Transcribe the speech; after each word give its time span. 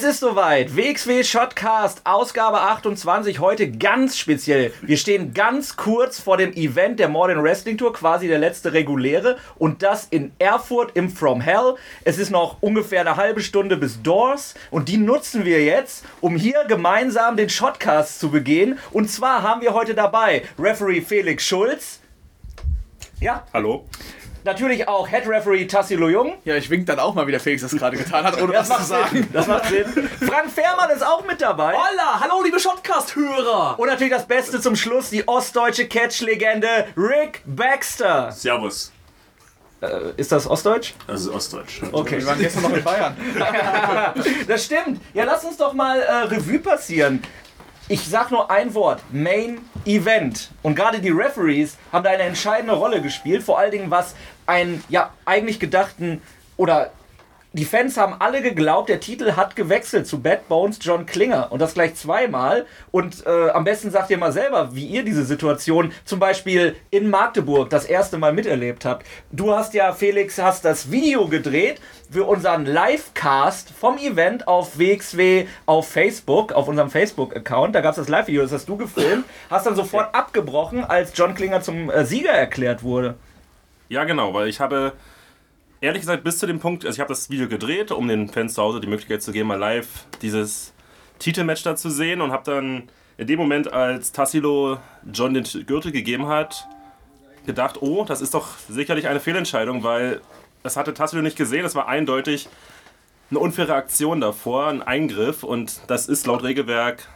Es 0.00 0.06
ist 0.06 0.20
soweit. 0.20 0.78
WXW 0.78 1.22
Shotcast, 1.22 2.00
Ausgabe 2.04 2.58
28, 2.58 3.38
heute 3.38 3.70
ganz 3.70 4.16
speziell. 4.16 4.72
Wir 4.80 4.96
stehen 4.96 5.34
ganz 5.34 5.76
kurz 5.76 6.18
vor 6.18 6.38
dem 6.38 6.54
Event 6.54 6.98
der 6.98 7.10
Modern 7.10 7.42
Wrestling 7.42 7.76
Tour, 7.76 7.92
quasi 7.92 8.26
der 8.26 8.38
letzte 8.38 8.72
reguläre. 8.72 9.36
Und 9.58 9.82
das 9.82 10.06
in 10.08 10.32
Erfurt 10.38 10.92
im 10.96 11.10
From 11.10 11.42
Hell. 11.42 11.74
Es 12.02 12.16
ist 12.16 12.30
noch 12.30 12.62
ungefähr 12.62 13.02
eine 13.02 13.16
halbe 13.16 13.42
Stunde 13.42 13.76
bis 13.76 14.00
Doors. 14.00 14.54
Und 14.70 14.88
die 14.88 14.96
nutzen 14.96 15.44
wir 15.44 15.62
jetzt, 15.62 16.06
um 16.22 16.34
hier 16.34 16.64
gemeinsam 16.66 17.36
den 17.36 17.50
Shotcast 17.50 18.20
zu 18.20 18.30
begehen. 18.30 18.78
Und 18.92 19.10
zwar 19.10 19.42
haben 19.42 19.60
wir 19.60 19.74
heute 19.74 19.94
dabei 19.94 20.44
Referee 20.58 21.02
Felix 21.02 21.44
Schulz. 21.44 22.00
Ja. 23.20 23.46
Hallo. 23.52 23.84
Natürlich 24.50 24.88
auch 24.88 25.08
Head 25.08 25.28
Referee 25.28 25.64
Tassilo 25.66 26.08
Jung. 26.08 26.34
Ja, 26.44 26.56
ich 26.56 26.68
wink 26.70 26.84
dann 26.86 26.98
auch 26.98 27.14
mal, 27.14 27.24
wie 27.28 27.30
der 27.30 27.38
Felix 27.38 27.62
das 27.62 27.70
gerade 27.70 27.96
getan 27.96 28.24
hat, 28.24 28.42
ohne 28.42 28.52
was 28.52 28.68
zu 28.68 28.82
sagen. 28.82 29.18
Sinn. 29.18 29.28
Das 29.32 29.46
macht 29.46 29.66
Sinn. 29.66 29.84
Frank 30.26 30.50
Fährmann 30.50 30.90
ist 30.90 31.06
auch 31.06 31.24
mit 31.24 31.40
dabei. 31.40 31.72
Holla, 31.74 32.18
hallo 32.18 32.42
liebe 32.42 32.58
Shotcast-Hörer. 32.58 33.78
Und 33.78 33.86
natürlich 33.88 34.12
das 34.12 34.26
Beste 34.26 34.60
zum 34.60 34.74
Schluss, 34.74 35.10
die 35.10 35.28
ostdeutsche 35.28 35.86
Catch-Legende 35.86 36.88
Rick 36.96 37.42
Baxter. 37.46 38.32
Servus. 38.32 38.90
Äh, 39.82 40.14
ist 40.16 40.32
das 40.32 40.48
Ostdeutsch? 40.48 40.94
Das 41.06 41.20
ist 41.20 41.28
Ostdeutsch. 41.28 41.82
Okay. 41.92 42.18
Wir 42.18 42.26
waren 42.26 42.40
gestern 42.40 42.64
noch 42.64 42.72
in 42.72 42.82
Bayern. 42.82 43.16
das 44.48 44.64
stimmt. 44.64 45.00
Ja, 45.14 45.22
lass 45.26 45.44
uns 45.44 45.58
doch 45.58 45.74
mal 45.74 46.00
äh, 46.00 46.12
Revue 46.24 46.58
passieren. 46.58 47.22
Ich 47.88 48.06
sag 48.06 48.30
nur 48.30 48.50
ein 48.50 48.74
Wort: 48.74 49.00
Main 49.10 49.58
Event. 49.84 50.50
Und 50.62 50.76
gerade 50.76 51.00
die 51.00 51.10
Referees 51.10 51.76
haben 51.92 52.04
da 52.04 52.10
eine 52.10 52.22
entscheidende 52.22 52.74
Rolle 52.74 53.00
gespielt. 53.02 53.42
Vor 53.42 53.58
allen 53.58 53.72
Dingen, 53.72 53.90
was 53.90 54.14
einen 54.50 54.84
ja 54.88 55.12
eigentlich 55.24 55.60
gedachten 55.60 56.20
oder 56.56 56.90
die 57.52 57.64
Fans 57.64 57.96
haben 57.96 58.14
alle 58.20 58.42
geglaubt, 58.42 58.88
der 58.88 59.00
Titel 59.00 59.32
hat 59.32 59.56
gewechselt 59.56 60.06
zu 60.06 60.20
Bad 60.20 60.46
Bones 60.48 60.78
John 60.80 61.04
Klinger. 61.04 61.50
Und 61.50 61.58
das 61.58 61.74
gleich 61.74 61.96
zweimal. 61.96 62.64
Und 62.92 63.26
äh, 63.26 63.50
am 63.50 63.64
besten 63.64 63.90
sagt 63.90 64.08
ihr 64.10 64.18
mal 64.18 64.30
selber, 64.30 64.76
wie 64.76 64.86
ihr 64.86 65.04
diese 65.04 65.24
Situation 65.24 65.90
zum 66.04 66.20
Beispiel 66.20 66.76
in 66.90 67.10
Magdeburg 67.10 67.68
das 67.68 67.86
erste 67.86 68.18
Mal 68.18 68.32
miterlebt 68.32 68.84
habt. 68.84 69.04
Du 69.32 69.52
hast 69.52 69.74
ja, 69.74 69.92
Felix, 69.92 70.38
hast 70.38 70.64
das 70.64 70.92
Video 70.92 71.26
gedreht 71.26 71.80
für 72.08 72.22
unseren 72.22 72.66
Livecast 72.66 73.70
vom 73.70 73.98
Event 73.98 74.46
auf 74.46 74.78
WXW 74.78 75.46
auf 75.66 75.88
Facebook, 75.88 76.52
auf 76.52 76.68
unserem 76.68 76.90
Facebook-Account. 76.90 77.74
Da 77.74 77.80
gab 77.80 77.90
es 77.90 77.96
das 77.96 78.08
Live-Video, 78.08 78.42
das 78.42 78.52
hast 78.52 78.68
du 78.68 78.76
gefilmt. 78.76 79.24
Hast 79.50 79.66
dann 79.66 79.74
sofort 79.74 80.14
abgebrochen, 80.14 80.84
als 80.84 81.10
John 81.16 81.34
Klinger 81.34 81.62
zum 81.62 81.90
äh, 81.90 82.04
Sieger 82.04 82.30
erklärt 82.30 82.84
wurde. 82.84 83.16
Ja, 83.90 84.04
genau, 84.04 84.32
weil 84.32 84.48
ich 84.48 84.60
habe 84.60 84.92
ehrlich 85.80 86.02
gesagt 86.02 86.22
bis 86.22 86.38
zu 86.38 86.46
dem 86.46 86.60
Punkt, 86.60 86.86
also 86.86 86.94
ich 86.94 87.00
habe 87.00 87.08
das 87.08 87.28
Video 87.28 87.48
gedreht, 87.48 87.90
um 87.90 88.06
den 88.06 88.28
Fans 88.28 88.54
zu 88.54 88.62
Hause 88.62 88.80
die 88.80 88.86
Möglichkeit 88.86 89.20
zu 89.20 89.32
geben, 89.32 89.48
mal 89.48 89.58
live 89.58 90.06
dieses 90.22 90.72
Titelmatch 91.18 91.64
da 91.64 91.74
zu 91.74 91.90
sehen 91.90 92.20
und 92.20 92.30
habe 92.30 92.44
dann 92.44 92.88
in 93.18 93.26
dem 93.26 93.40
Moment, 93.40 93.72
als 93.72 94.12
Tassilo 94.12 94.78
John 95.12 95.34
den 95.34 95.42
Gürtel 95.66 95.90
gegeben 95.90 96.28
hat, 96.28 96.68
gedacht, 97.46 97.82
oh, 97.82 98.04
das 98.04 98.20
ist 98.20 98.32
doch 98.32 98.58
sicherlich 98.68 99.08
eine 99.08 99.18
Fehlentscheidung, 99.18 99.82
weil 99.82 100.20
das 100.62 100.76
hatte 100.76 100.94
Tassilo 100.94 101.20
nicht 101.20 101.36
gesehen, 101.36 101.66
es 101.66 101.74
war 101.74 101.88
eindeutig 101.88 102.48
eine 103.30 103.40
unfaire 103.40 103.74
Aktion 103.74 104.20
davor, 104.20 104.68
ein 104.68 104.82
Eingriff 104.82 105.42
und 105.42 105.80
das 105.88 106.08
ist 106.08 106.28
laut 106.28 106.44
Regelwerk 106.44 107.08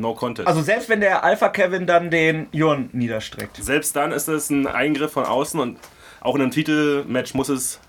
No 0.00 0.14
Contest. 0.14 0.48
Also 0.48 0.62
selbst 0.62 0.88
wenn 0.88 1.00
der 1.00 1.24
Alpha 1.24 1.48
Kevin 1.48 1.86
dann 1.86 2.10
den 2.10 2.46
Jörn 2.52 2.90
niederstreckt. 2.92 3.56
Selbst 3.56 3.96
dann 3.96 4.12
ist 4.12 4.28
es 4.28 4.50
ein 4.50 4.66
Eingriff 4.66 5.12
von 5.12 5.24
außen 5.24 5.58
und 5.60 5.78
auch 6.20 6.34
in 6.34 6.42
einem 6.42 6.50
Titelmatch 6.50 7.34
muss 7.34 7.48
es 7.48 7.80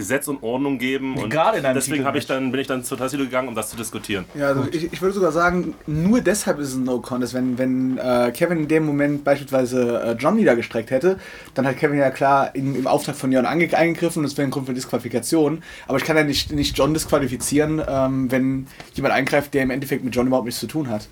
Gesetz 0.00 0.28
und 0.28 0.42
Ordnung 0.42 0.78
geben. 0.78 1.18
Und 1.18 1.28
Gerade 1.28 1.58
in 1.58 1.66
einem 1.66 1.74
deswegen 1.74 2.06
ich 2.14 2.26
dann, 2.26 2.50
bin 2.50 2.60
ich 2.60 2.66
dann 2.66 2.82
zur 2.82 2.96
Tassilo 2.96 3.24
gegangen, 3.24 3.48
um 3.48 3.54
das 3.54 3.68
zu 3.68 3.76
diskutieren. 3.76 4.24
Ja, 4.34 4.48
also 4.48 4.66
ich, 4.72 4.90
ich, 4.90 5.02
würde 5.02 5.14
sogar 5.14 5.30
sagen, 5.30 5.74
nur 5.86 6.22
deshalb 6.22 6.58
ist 6.58 6.68
es 6.68 6.74
ein 6.74 6.84
No-Contest. 6.84 7.34
Wenn, 7.34 7.58
wenn 7.58 7.98
äh, 7.98 8.32
Kevin 8.34 8.60
in 8.60 8.68
dem 8.68 8.86
Moment 8.86 9.24
beispielsweise 9.24 10.02
äh, 10.02 10.12
John 10.12 10.36
niedergestreckt 10.36 10.90
hätte, 10.90 11.18
dann 11.52 11.66
hat 11.66 11.76
Kevin 11.76 11.98
ja 11.98 12.10
klar 12.10 12.54
in, 12.54 12.74
im 12.74 12.86
Auftrag 12.86 13.14
von 13.14 13.30
Jon 13.30 13.44
ange 13.44 13.76
eingegriffen 13.76 14.20
und 14.20 14.30
das 14.30 14.38
wäre 14.38 14.48
ein 14.48 14.50
Grund 14.50 14.66
für 14.66 14.74
Disqualifikation. 14.74 15.62
Aber 15.86 15.98
ich 15.98 16.04
kann 16.04 16.16
ja 16.16 16.24
nicht, 16.24 16.50
nicht 16.50 16.78
John 16.78 16.94
disqualifizieren, 16.94 17.82
ähm, 17.86 18.30
wenn 18.32 18.66
jemand 18.94 19.12
eingreift, 19.12 19.52
der 19.52 19.64
im 19.64 19.70
Endeffekt 19.70 20.02
mit 20.02 20.16
John 20.16 20.26
überhaupt 20.26 20.46
nichts 20.46 20.60
zu 20.60 20.66
tun 20.66 20.88
hat. 20.88 21.08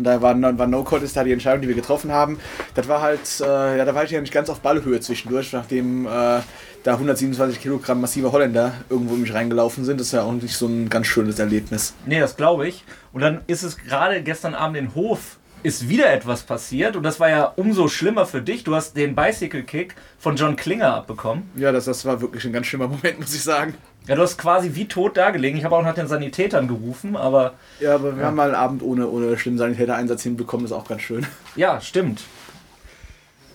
Und 0.00 0.04
da 0.04 0.22
war, 0.22 0.34
war 0.56 0.66
No-Contest 0.66 1.14
da 1.14 1.24
die 1.24 1.32
Entscheidung, 1.32 1.60
die 1.60 1.68
wir 1.68 1.74
getroffen 1.74 2.10
haben. 2.10 2.40
Das 2.74 2.88
war 2.88 3.02
halt, 3.02 3.20
äh, 3.42 3.76
ja, 3.76 3.84
da 3.84 3.94
war 3.94 4.02
ich 4.02 4.10
ja 4.10 4.18
nicht 4.18 4.32
ganz 4.32 4.48
auf 4.48 4.60
Ballhöhe 4.60 4.98
zwischendurch, 5.00 5.52
nachdem 5.52 6.06
äh, 6.06 6.08
da 6.08 6.92
127 6.94 7.60
Kilogramm 7.60 8.00
massive 8.00 8.32
Holländer 8.32 8.72
irgendwo 8.88 9.14
in 9.14 9.20
mich 9.20 9.34
reingelaufen 9.34 9.84
sind. 9.84 10.00
Das 10.00 10.06
ist 10.06 10.14
ja 10.14 10.22
auch 10.22 10.32
nicht 10.32 10.56
so 10.56 10.68
ein 10.68 10.88
ganz 10.88 11.06
schönes 11.06 11.38
Erlebnis. 11.38 11.92
Nee, 12.06 12.18
das 12.18 12.38
glaube 12.38 12.66
ich. 12.66 12.82
Und 13.12 13.20
dann 13.20 13.42
ist 13.46 13.62
es 13.62 13.76
gerade 13.76 14.22
gestern 14.22 14.54
Abend 14.54 14.78
in 14.78 14.94
Hof 14.94 15.36
ist 15.62 15.90
wieder 15.90 16.10
etwas 16.10 16.44
passiert 16.44 16.96
und 16.96 17.02
das 17.02 17.20
war 17.20 17.28
ja 17.28 17.44
umso 17.44 17.88
schlimmer 17.88 18.24
für 18.24 18.40
dich. 18.40 18.64
Du 18.64 18.74
hast 18.74 18.96
den 18.96 19.14
Bicycle 19.14 19.62
Kick 19.62 19.94
von 20.18 20.36
John 20.36 20.56
Klinger 20.56 20.94
abbekommen. 20.94 21.50
Ja, 21.54 21.70
das, 21.70 21.84
das 21.84 22.06
war 22.06 22.22
wirklich 22.22 22.46
ein 22.46 22.54
ganz 22.54 22.66
schlimmer 22.66 22.88
Moment, 22.88 23.20
muss 23.20 23.34
ich 23.34 23.42
sagen. 23.42 23.74
Ja, 24.10 24.16
du 24.16 24.22
hast 24.22 24.38
quasi 24.38 24.74
wie 24.74 24.88
tot 24.88 25.16
dagelegen. 25.16 25.56
Ich 25.56 25.64
habe 25.64 25.76
auch 25.76 25.84
nach 25.84 25.94
den 25.94 26.08
Sanitätern 26.08 26.66
gerufen, 26.66 27.16
aber. 27.16 27.54
Ja, 27.78 27.94
aber 27.94 28.16
wir 28.16 28.22
ja. 28.22 28.26
haben 28.26 28.34
mal 28.34 28.48
einen 28.48 28.56
Abend 28.56 28.82
ohne, 28.82 29.08
ohne 29.08 29.38
schlimmen 29.38 29.56
Sanitätereinsatz 29.56 30.24
hinbekommen, 30.24 30.66
ist 30.66 30.72
auch 30.72 30.88
ganz 30.88 31.02
schön. 31.02 31.24
Ja, 31.54 31.80
stimmt. 31.80 32.22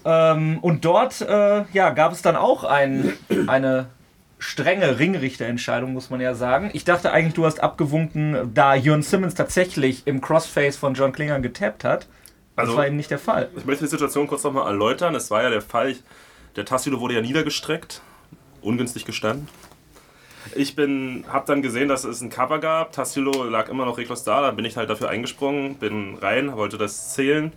Ähm, 0.06 0.60
und 0.62 0.86
dort 0.86 1.20
äh, 1.20 1.66
ja, 1.74 1.90
gab 1.90 2.14
es 2.14 2.22
dann 2.22 2.38
auch 2.38 2.64
ein, 2.64 3.12
eine 3.48 3.88
strenge 4.40 4.98
Ringrichterentscheidung, 4.98 5.92
muss 5.92 6.10
man 6.10 6.22
ja 6.22 6.36
sagen. 6.36 6.70
Ich 6.72 6.86
dachte 6.86 7.12
eigentlich, 7.12 7.34
du 7.34 7.46
hast 7.46 7.62
abgewunken, 7.62 8.52
da 8.54 8.76
Jörn 8.76 9.02
Simmons 9.02 9.36
tatsächlich 9.36 10.08
im 10.08 10.22
Crossface 10.22 10.78
von 10.78 10.94
John 10.94 11.12
Klinger 11.12 11.42
getappt 11.42 11.84
hat. 11.84 12.08
Das 12.56 12.68
also, 12.68 12.78
war 12.78 12.88
eben 12.88 12.96
nicht 12.96 13.12
der 13.12 13.20
Fall. 13.20 13.50
Ich 13.58 13.66
möchte 13.66 13.84
die 13.84 13.90
Situation 13.90 14.26
kurz 14.28 14.46
nochmal 14.46 14.68
erläutern. 14.68 15.16
Es 15.16 15.30
war 15.32 15.44
ja 15.44 15.50
der 15.50 15.62
Fall, 15.62 15.98
der 16.56 16.64
Tassilo 16.64 17.02
wurde 17.02 17.16
ja 17.16 17.22
niedergestreckt, 17.22 18.02
ungünstig 18.62 19.04
gestanden. 19.04 19.50
Ich 20.54 20.76
bin, 20.76 21.26
habe 21.28 21.46
dann 21.48 21.62
gesehen, 21.62 21.88
dass 21.88 22.04
es 22.04 22.22
ein 22.22 22.30
Cover 22.30 22.60
gab. 22.60 22.92
Tassilo 22.92 23.46
lag 23.46 23.70
immer 23.70 23.86
noch 23.86 23.98
reglos 23.98 24.24
da. 24.24 24.42
Dann 24.42 24.56
bin 24.56 24.66
ich 24.66 24.78
halt 24.78 24.90
dafür 24.90 25.10
eingesprungen, 25.10 25.76
bin 25.76 26.18
rein, 26.18 26.56
wollte 26.56 26.78
das 26.78 27.14
zählen. 27.14 27.52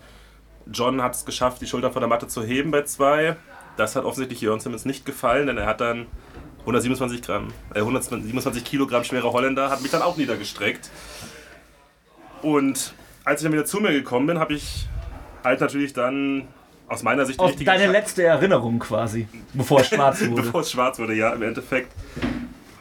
John 0.72 1.02
hat 1.02 1.14
es 1.14 1.24
geschafft, 1.24 1.60
die 1.60 1.66
Schulter 1.66 1.90
von 1.90 2.00
der 2.00 2.08
Matte 2.08 2.28
zu 2.28 2.42
heben 2.42 2.70
bei 2.70 2.82
zwei. 2.82 3.36
Das 3.76 3.96
hat 3.96 4.04
offensichtlich 4.04 4.40
Jörn 4.40 4.60
Simmons 4.60 4.84
nicht 4.84 5.06
gefallen, 5.06 5.46
denn 5.46 5.56
er 5.56 5.66
hat 5.66 5.80
dann 5.80 6.06
127 6.60 7.22
Gramm, 7.22 7.48
äh, 7.74 7.78
127 7.78 8.64
Kilogramm 8.64 9.04
schwerer 9.04 9.32
Holländer, 9.32 9.70
hat 9.70 9.80
mich 9.82 9.90
dann 9.90 10.02
auch 10.02 10.16
niedergestreckt. 10.16 10.90
Und 12.42 12.94
als 13.24 13.40
ich 13.40 13.44
dann 13.44 13.52
wieder 13.52 13.64
zu 13.64 13.80
mir 13.80 13.92
gekommen 13.92 14.26
bin, 14.26 14.38
habe 14.38 14.54
ich 14.54 14.86
halt 15.44 15.60
natürlich 15.60 15.92
dann 15.92 16.48
aus 16.88 17.02
meiner 17.02 17.26
Sicht 17.26 17.38
Auf 17.38 17.54
deine 17.56 17.86
letzte 17.86 18.24
Erinnerung 18.24 18.78
quasi, 18.78 19.28
bevor 19.52 19.80
es 19.80 19.88
schwarz 19.88 20.20
wurde. 20.26 20.42
bevor 20.42 20.60
es 20.62 20.70
schwarz 20.70 20.98
wurde, 20.98 21.14
ja, 21.14 21.32
im 21.32 21.42
Endeffekt 21.42 21.92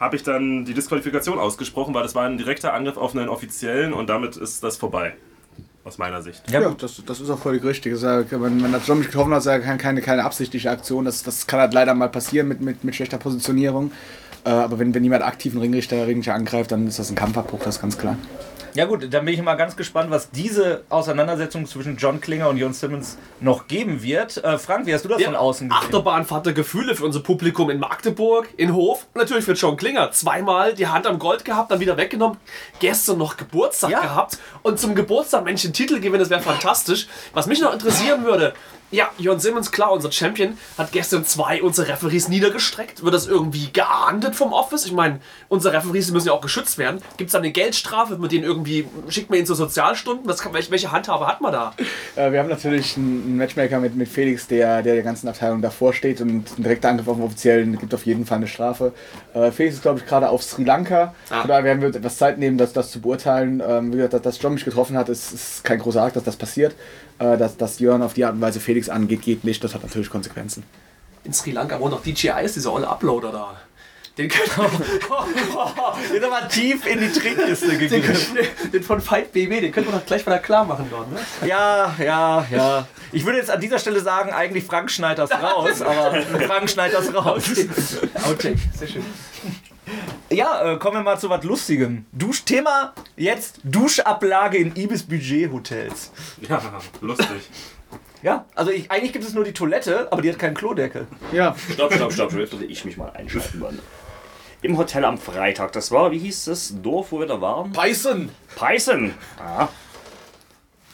habe 0.00 0.16
ich 0.16 0.22
dann 0.22 0.64
die 0.64 0.74
Disqualifikation 0.74 1.38
ausgesprochen, 1.38 1.94
weil 1.94 2.02
das 2.02 2.14
war 2.14 2.26
ein 2.26 2.38
direkter 2.38 2.72
Angriff 2.72 2.96
auf 2.96 3.14
einen 3.14 3.28
Offiziellen 3.28 3.92
und 3.92 4.08
damit 4.08 4.36
ist 4.36 4.62
das 4.62 4.76
vorbei. 4.76 5.14
Aus 5.84 5.96
meiner 5.96 6.20
Sicht. 6.20 6.42
Ja, 6.50 6.60
ja 6.60 6.74
das, 6.76 7.02
das 7.06 7.20
ist 7.20 7.30
auch 7.30 7.38
völlig 7.38 7.64
richtig. 7.64 7.94
wenn 8.02 8.60
man 8.60 8.72
das 8.72 8.86
John 8.86 8.98
mich 8.98 9.06
getroffen 9.06 9.32
hat, 9.32 9.38
ist 9.38 9.46
ja 9.46 9.58
keine, 9.58 10.02
keine 10.02 10.22
absichtliche 10.22 10.70
Aktion. 10.70 11.06
Das, 11.06 11.22
das 11.22 11.46
kann 11.46 11.60
halt 11.60 11.72
leider 11.72 11.94
mal 11.94 12.10
passieren 12.10 12.46
mit, 12.46 12.60
mit, 12.60 12.84
mit 12.84 12.94
schlechter 12.94 13.16
Positionierung. 13.16 13.90
Äh, 14.44 14.50
aber 14.50 14.78
wenn, 14.78 14.92
wenn 14.92 15.02
jemand 15.02 15.22
aktiven 15.22 15.60
Ringrichter, 15.60 16.06
Ringrichter 16.06 16.34
angreift, 16.34 16.72
dann 16.72 16.86
ist 16.86 16.98
das 16.98 17.08
ein 17.10 17.14
Kampfabbruch, 17.14 17.60
das 17.60 17.76
ist 17.76 17.80
ganz 17.80 17.96
klar. 17.96 18.18
Ja 18.74 18.84
gut, 18.84 19.12
dann 19.12 19.24
bin 19.24 19.34
ich 19.34 19.42
mal 19.42 19.54
ganz 19.54 19.76
gespannt, 19.76 20.10
was 20.10 20.30
diese 20.30 20.84
Auseinandersetzung 20.88 21.66
zwischen 21.66 21.96
John 21.96 22.20
Klinger 22.20 22.48
und 22.48 22.56
Jon 22.56 22.72
Simmons 22.72 23.18
noch 23.40 23.66
geben 23.66 24.02
wird. 24.02 24.42
Äh, 24.44 24.58
Frank, 24.58 24.86
wie 24.86 24.94
hast 24.94 25.04
du 25.04 25.08
das 25.08 25.20
ja, 25.20 25.26
von 25.26 25.36
außen 25.36 25.68
gesehen? 25.68 25.82
Achterbahnfahrt 25.82 26.46
der 26.46 26.52
Gefühle 26.52 26.94
für 26.94 27.04
unser 27.04 27.20
Publikum 27.20 27.70
in 27.70 27.78
Magdeburg, 27.78 28.48
in 28.56 28.74
Hof 28.74 29.06
natürlich 29.14 29.44
für 29.44 29.52
John 29.52 29.76
Klinger. 29.76 30.10
Zweimal 30.10 30.74
die 30.74 30.86
Hand 30.86 31.06
am 31.06 31.18
Gold 31.18 31.44
gehabt, 31.44 31.70
dann 31.70 31.80
wieder 31.80 31.96
weggenommen. 31.96 32.38
Gestern 32.78 33.18
noch 33.18 33.36
Geburtstag 33.36 33.90
ja. 33.90 34.00
gehabt 34.00 34.38
und 34.62 34.78
zum 34.78 34.94
Geburtstag, 34.94 35.44
Mensch, 35.44 35.62
den 35.62 35.72
Titel 35.72 35.96
gewinnen, 35.96 36.20
das 36.20 36.30
wäre 36.30 36.40
fantastisch. 36.40 37.08
Was 37.32 37.46
mich 37.46 37.60
noch 37.60 37.72
interessieren 37.72 38.24
würde, 38.24 38.54
ja, 38.90 39.10
Jon 39.18 39.38
Simmons, 39.38 39.70
klar, 39.70 39.92
unser 39.92 40.10
Champion, 40.10 40.56
hat 40.78 40.92
gestern 40.92 41.24
zwei 41.24 41.62
unserer 41.62 41.88
Referees 41.88 42.28
niedergestreckt. 42.28 43.04
Wird 43.04 43.14
das 43.14 43.26
irgendwie 43.26 43.70
geahndet 43.72 44.34
vom 44.34 44.52
Office? 44.52 44.86
Ich 44.86 44.92
meine, 44.92 45.20
unsere 45.48 45.74
Referees 45.74 46.10
müssen 46.10 46.28
ja 46.28 46.32
auch 46.32 46.40
geschützt 46.40 46.78
werden. 46.78 47.00
Gibt 47.16 47.28
es 47.28 47.32
da 47.32 47.38
eine 47.38 47.50
Geldstrafe, 47.50 48.16
mit 48.16 48.32
denen 48.32 48.44
irgendwie, 48.44 48.86
schickt 49.08 49.28
man 49.30 49.38
ihn 49.38 49.46
zur 49.46 49.56
Sozialstunden? 49.56 50.26
Was 50.26 50.40
kann, 50.40 50.54
welche 50.54 50.90
Handhabe 50.90 51.26
hat 51.26 51.40
man 51.40 51.52
da? 51.52 51.74
Äh, 52.16 52.32
wir 52.32 52.38
haben 52.38 52.48
natürlich 52.48 52.96
einen 52.96 53.36
Matchmaker 53.36 53.78
mit, 53.80 53.94
mit 53.94 54.08
Felix, 54.08 54.46
der, 54.46 54.82
der 54.82 54.94
der 54.94 55.02
ganzen 55.02 55.28
Abteilung 55.28 55.60
davor 55.60 55.92
steht 55.92 56.20
und 56.20 56.58
ein 56.58 56.62
direkter 56.62 56.88
Angriff 56.88 57.08
auf 57.08 57.16
den 57.16 57.24
Offiziellen 57.24 57.78
gibt 57.78 57.92
auf 57.94 58.06
jeden 58.06 58.24
Fall 58.24 58.38
eine 58.38 58.46
Strafe. 58.46 58.92
Äh, 59.34 59.50
Felix 59.50 59.76
ist, 59.76 59.82
glaube 59.82 60.00
ich, 60.00 60.06
gerade 60.06 60.30
auf 60.30 60.42
Sri 60.42 60.64
Lanka. 60.64 61.14
Ah. 61.30 61.46
Da 61.46 61.62
werden 61.62 61.82
wir 61.82 61.88
etwas 61.88 62.16
Zeit 62.16 62.38
nehmen, 62.38 62.56
das, 62.56 62.72
das 62.72 62.90
zu 62.90 63.00
beurteilen. 63.00 63.62
Ähm, 63.66 63.92
wie 63.92 63.98
gesagt, 63.98 64.24
dass 64.24 64.40
John 64.40 64.54
mich 64.54 64.64
getroffen 64.64 64.96
hat, 64.96 65.08
ist, 65.08 65.32
ist 65.32 65.64
kein 65.64 65.78
großer 65.78 66.02
Akt, 66.02 66.16
dass 66.16 66.24
das 66.24 66.36
passiert. 66.36 66.74
Äh, 67.18 67.36
dass, 67.36 67.56
dass 67.56 67.80
Jörn 67.80 68.02
auf 68.02 68.14
die 68.14 68.24
Art 68.24 68.34
und 68.34 68.40
Weise 68.40 68.60
Felix 68.60 68.77
angeht, 68.88 69.22
geht 69.22 69.44
nicht. 69.44 69.62
Das 69.64 69.74
hat 69.74 69.82
natürlich 69.82 70.10
Konsequenzen. 70.10 70.62
In 71.24 71.32
Sri 71.32 71.50
Lanka 71.50 71.78
wohnt 71.80 71.94
auch 71.94 72.02
DJI, 72.02 72.44
ist 72.44 72.56
dieser 72.56 72.72
olle 72.72 72.88
Uploader 72.88 73.32
da. 73.32 73.56
Den 74.18 74.28
können 74.28 74.50
Jetzt 76.12 76.24
aber 76.24 76.48
tief 76.48 76.84
in 76.86 76.98
die 76.98 77.08
Trickkiste 77.12 77.78
gegriffen. 77.78 78.34
den, 78.34 78.72
den 78.72 78.82
von 78.82 79.00
Fight 79.00 79.32
BW, 79.32 79.60
den 79.60 79.70
können 79.70 79.86
wir 79.86 79.92
doch 79.92 80.04
gleich 80.04 80.26
mal 80.26 80.40
klar 80.40 80.64
machen 80.64 80.86
dort, 80.90 81.12
ne? 81.12 81.20
Ja, 81.46 81.94
ja, 82.00 82.44
ja. 82.50 82.88
Ich 83.12 83.24
würde 83.24 83.38
jetzt 83.38 83.50
an 83.50 83.60
dieser 83.60 83.78
Stelle 83.78 84.00
sagen, 84.00 84.32
eigentlich 84.32 84.64
Frank 84.64 84.90
Schneiders 84.90 85.30
raus, 85.30 85.82
aber 85.82 86.20
Frank 86.22 86.68
Schneiders 86.68 87.14
raus. 87.14 87.44
Outtake, 88.24 88.58
sehr 88.76 88.88
schön. 88.88 89.04
Ja, 90.30 90.72
äh, 90.72 90.78
kommen 90.78 90.96
wir 90.96 91.02
mal 91.02 91.18
zu 91.18 91.30
was 91.30 91.44
Lustigem. 91.44 92.04
Dusch 92.10 92.42
Thema 92.44 92.92
jetzt 93.16 93.60
Duschablage 93.62 94.58
in 94.58 94.74
Ibis 94.74 95.04
Budget 95.04 95.52
Hotels. 95.52 96.10
Ja, 96.48 96.60
lustig. 97.00 97.48
Ja, 98.22 98.46
also 98.54 98.70
ich, 98.70 98.90
eigentlich 98.90 99.12
gibt 99.12 99.24
es 99.24 99.34
nur 99.34 99.44
die 99.44 99.52
Toilette, 99.52 100.10
aber 100.10 100.22
die 100.22 100.30
hat 100.30 100.38
keinen 100.38 100.54
Klodeckel. 100.54 101.06
Ja, 101.32 101.54
Stopp, 101.72 101.92
stopp, 101.92 102.12
stopp, 102.12 102.32
jetzt 102.32 102.52
würde 102.52 102.64
ich 102.64 102.84
mich 102.84 102.96
mal 102.96 103.10
einschalten, 103.10 103.60
Mann. 103.60 103.78
Im 104.60 104.76
Hotel 104.76 105.04
am 105.04 105.18
Freitag, 105.18 105.72
das 105.72 105.92
war, 105.92 106.10
wie 106.10 106.18
hieß 106.18 106.46
das 106.46 106.74
Dorf, 106.82 107.12
wo 107.12 107.20
wir 107.20 107.26
da 107.26 107.40
waren? 107.40 107.72
Beißen! 107.72 108.28
Peißen. 108.56 109.14
Ah. 109.38 109.68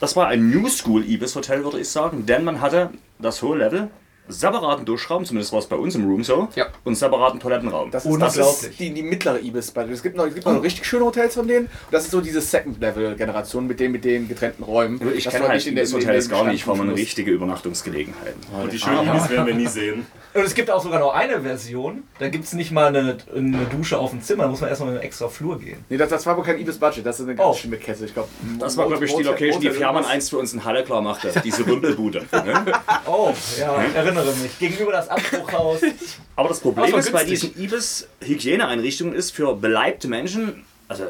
Das 0.00 0.16
war 0.16 0.26
ein 0.26 0.50
New 0.50 0.68
School 0.68 1.02
Ibis 1.04 1.34
Hotel, 1.34 1.64
würde 1.64 1.80
ich 1.80 1.88
sagen, 1.88 2.26
denn 2.26 2.44
man 2.44 2.60
hatte 2.60 2.90
das 3.18 3.40
hohe 3.40 3.56
Level, 3.56 3.88
separaten 4.28 4.84
Duschraum, 4.86 5.24
zumindest 5.24 5.52
war 5.52 5.58
es 5.58 5.66
bei 5.66 5.76
uns 5.76 5.94
im 5.94 6.06
Room 6.08 6.24
so, 6.24 6.48
Ja. 6.56 6.66
und 6.84 6.94
separaten 6.96 7.40
Toilettenraum. 7.40 7.90
Das 7.90 8.06
ist, 8.06 8.20
das 8.20 8.36
ist 8.36 8.78
die, 8.78 8.92
die 8.94 9.02
mittlere 9.02 9.38
Ibis. 9.40 9.70
bei- 9.70 9.84
Es 9.84 10.02
gibt 10.02 10.16
noch, 10.16 10.26
es 10.26 10.34
gibt 10.34 10.46
noch 10.46 10.62
richtig 10.62 10.86
schöne 10.86 11.04
Hotels 11.04 11.34
von 11.34 11.46
denen. 11.46 11.66
Und 11.66 11.70
das 11.92 12.04
ist 12.04 12.10
so 12.10 12.20
diese 12.20 12.40
Second-Level-Generation 12.40 13.66
mit 13.66 13.80
den, 13.80 13.92
mit 13.92 14.04
den 14.04 14.28
getrennten 14.28 14.62
Räumen. 14.64 15.00
ich 15.14 15.24
Das 15.24 15.32
kenne 15.34 15.48
halt 15.48 15.56
nicht 15.56 15.66
in 15.66 15.74
der- 15.74 15.84
Ibis 15.84 15.92
in 15.94 16.00
Hotels 16.00 16.28
gar 16.28 16.38
nicht, 16.44 16.48
eine 16.48 16.58
Standpunkt. 16.76 16.98
richtige 16.98 17.30
Übernachtungsgelegenheit. 17.32 18.34
Und 18.62 18.72
die 18.72 18.78
schönen 18.78 19.06
Ibis 19.08 19.28
werden 19.30 19.46
wir 19.46 19.54
nie 19.54 19.66
sehen. 19.66 20.06
Und 20.34 20.42
es 20.42 20.54
gibt 20.56 20.68
auch 20.68 20.82
sogar 20.82 20.98
noch 20.98 21.14
eine 21.14 21.42
Version, 21.42 22.02
da 22.18 22.28
gibt 22.28 22.44
es 22.44 22.54
nicht 22.54 22.72
mal 22.72 22.86
eine, 22.86 23.18
eine 23.36 23.66
Dusche 23.66 23.98
auf 23.98 24.10
dem 24.10 24.20
Zimmer, 24.20 24.44
da 24.44 24.48
muss 24.48 24.60
man 24.60 24.68
erstmal 24.68 24.88
in 24.90 24.96
einen 24.96 25.04
extra 25.04 25.28
Flur 25.28 25.60
gehen. 25.60 25.84
Nee, 25.88 25.96
das, 25.96 26.08
das 26.08 26.26
war 26.26 26.36
wohl 26.36 26.42
kein 26.42 26.58
Ibis-Budget, 26.58 27.06
das 27.06 27.20
ist 27.20 27.26
eine 27.26 27.36
ganz 27.36 27.48
Oh. 27.50 27.54
schlimme 27.54 27.76
Kette. 27.76 28.04
Ich 28.04 28.14
glaube, 28.14 28.28
Das 28.58 28.76
war, 28.76 28.88
glaube 28.88 29.04
ich, 29.04 29.14
die 29.14 29.22
Location, 29.22 29.60
die 29.60 29.70
Fährmann 29.70 30.04
einst 30.04 30.30
für 30.30 30.38
uns 30.38 30.52
in 30.52 30.64
Halle 30.64 30.82
klar 30.82 31.02
machte. 31.02 31.32
Diese 31.44 31.64
Rümpelbude. 31.64 32.24
ne? 32.32 32.64
Oh, 33.06 33.32
ja, 33.60 33.76
erinnere 33.94 34.13
mich. 34.22 34.58
Gegenüber 34.58 34.92
das 34.92 35.08
Abbruchhaus. 35.08 35.80
Aber 36.36 36.48
das 36.48 36.60
Problem 36.60 36.86
Aber 36.86 36.98
ist 36.98 37.12
bei 37.12 37.24
diesen 37.24 37.58
Ibis-Hygieneeinrichtungen 37.58 39.14
ist 39.14 39.30
für 39.32 39.54
beleibte 39.56 40.08
Menschen, 40.08 40.64
also 40.88 41.04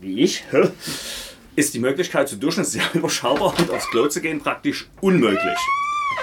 wie 0.00 0.20
ich, 0.22 0.44
ist 1.56 1.74
die 1.74 1.78
Möglichkeit 1.78 2.28
zu 2.28 2.36
duschen 2.36 2.64
sehr 2.64 2.82
überschaubar 2.94 3.54
und 3.58 3.70
aufs 3.70 3.88
Klo 3.90 4.06
zu 4.08 4.20
gehen 4.20 4.40
praktisch 4.40 4.88
unmöglich. 5.00 5.58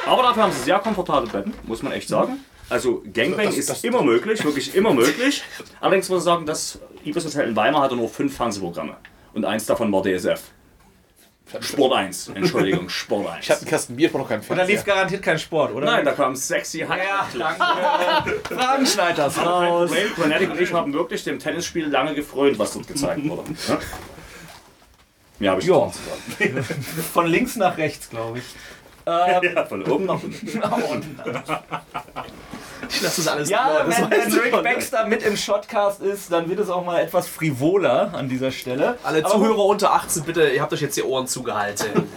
Aber 0.05 0.23
dafür 0.23 0.43
haben 0.43 0.51
sie 0.51 0.63
sehr 0.63 0.79
komfortable 0.79 1.29
Betten, 1.29 1.53
muss 1.63 1.81
man 1.81 1.91
echt 1.93 2.07
sagen. 2.09 2.39
Also 2.69 3.03
Gangbang 3.13 3.45
Das- 3.45 3.57
ist 3.57 3.69
das- 3.69 3.83
immer 3.83 4.01
möglich, 4.01 4.43
wirklich 4.43 4.73
immer 4.75 4.93
möglich. 4.93 5.43
Allerdings 5.81 6.09
muss 6.09 6.19
ich 6.19 6.25
sagen, 6.25 6.45
das 6.45 6.79
Ibis 7.03 7.25
Hotel 7.25 7.49
in 7.49 7.55
Weimar 7.55 7.81
hatte 7.81 7.95
nur 7.95 8.09
fünf 8.09 8.35
Fernsehprogramme. 8.35 8.97
Und 9.33 9.45
eins 9.45 9.65
davon 9.65 9.91
war 9.91 10.01
DSF. 10.01 10.41
Sport 11.59 11.94
1, 11.94 12.30
Entschuldigung, 12.30 12.89
Sport 12.89 13.27
1. 13.27 13.44
Ich 13.45 13.51
hatte 13.51 13.62
einen 13.62 13.69
Kasten 13.69 13.95
Bier, 13.95 14.07
ich 14.07 14.13
noch 14.13 14.27
keinen 14.27 14.42
Und 14.42 14.57
da 14.57 14.63
lief 14.63 14.77
Fernseher. 14.77 14.95
garantiert 14.95 15.21
kein 15.21 15.39
Sport, 15.39 15.74
oder? 15.74 15.86
Nein, 15.86 16.03
da 16.03 16.12
kam 16.13 16.36
sexy 16.36 16.80
Hand. 16.80 17.01
Ja, 17.01 17.27
danke. 17.38 18.42
Fragen 18.56 18.86
Schneiders 18.86 19.38
raus. 19.38 19.92
Wayne 19.92 20.09
Konetic 20.09 20.50
und 20.50 20.59
ich 20.59 20.74
haben 20.74 20.94
wirklich 20.94 21.24
dem 21.24 21.38
Tennisspiel 21.38 21.88
lange 21.88 22.15
gefreut, 22.15 22.57
was 22.57 22.74
dort 22.74 22.88
gezeigt 22.88 23.27
wurde. 23.30 23.44
Ja? 25.39 25.51
Habe 25.51 25.62
ich 25.62 25.68
Ja. 25.68 25.92
Von 27.13 27.27
links 27.27 27.56
nach 27.56 27.77
rechts, 27.77 28.09
glaube 28.09 28.39
ich. 28.39 28.45
Ja, 29.06 29.65
von 29.65 29.83
oben 29.83 30.06
nach 30.06 30.21
unten. 30.24 31.19
Ich 32.89 33.01
lasse 33.01 33.22
das 33.24 33.27
alles 33.27 33.50
Ja, 33.50 33.83
das 33.86 34.00
wenn, 34.01 34.10
wenn 34.12 34.33
Rick. 34.39 34.63
Baxter 34.63 35.06
mit 35.07 35.24
im 35.24 35.36
Shotcast 35.38 36.01
ist, 36.01 36.31
dann 36.31 36.50
wird 36.50 36.60
es 36.60 36.69
auch 36.69 36.86
mal 36.86 37.00
etwas 37.01 37.27
frivoler 37.27 38.12
an 38.13 38.30
dieser 38.30 38.51
Stelle. 38.51 38.98
Alle 39.04 39.24
Aber 39.25 39.33
Zuhörer 39.33 39.66
unter 39.66 39.94
18, 39.94 40.24
bitte, 40.24 40.48
ihr 40.50 40.62
habt 40.62 40.72
euch 40.74 40.81
jetzt 40.81 40.95
die 40.98 41.04
Ohren 41.04 41.27
zugehalten. 41.27 41.88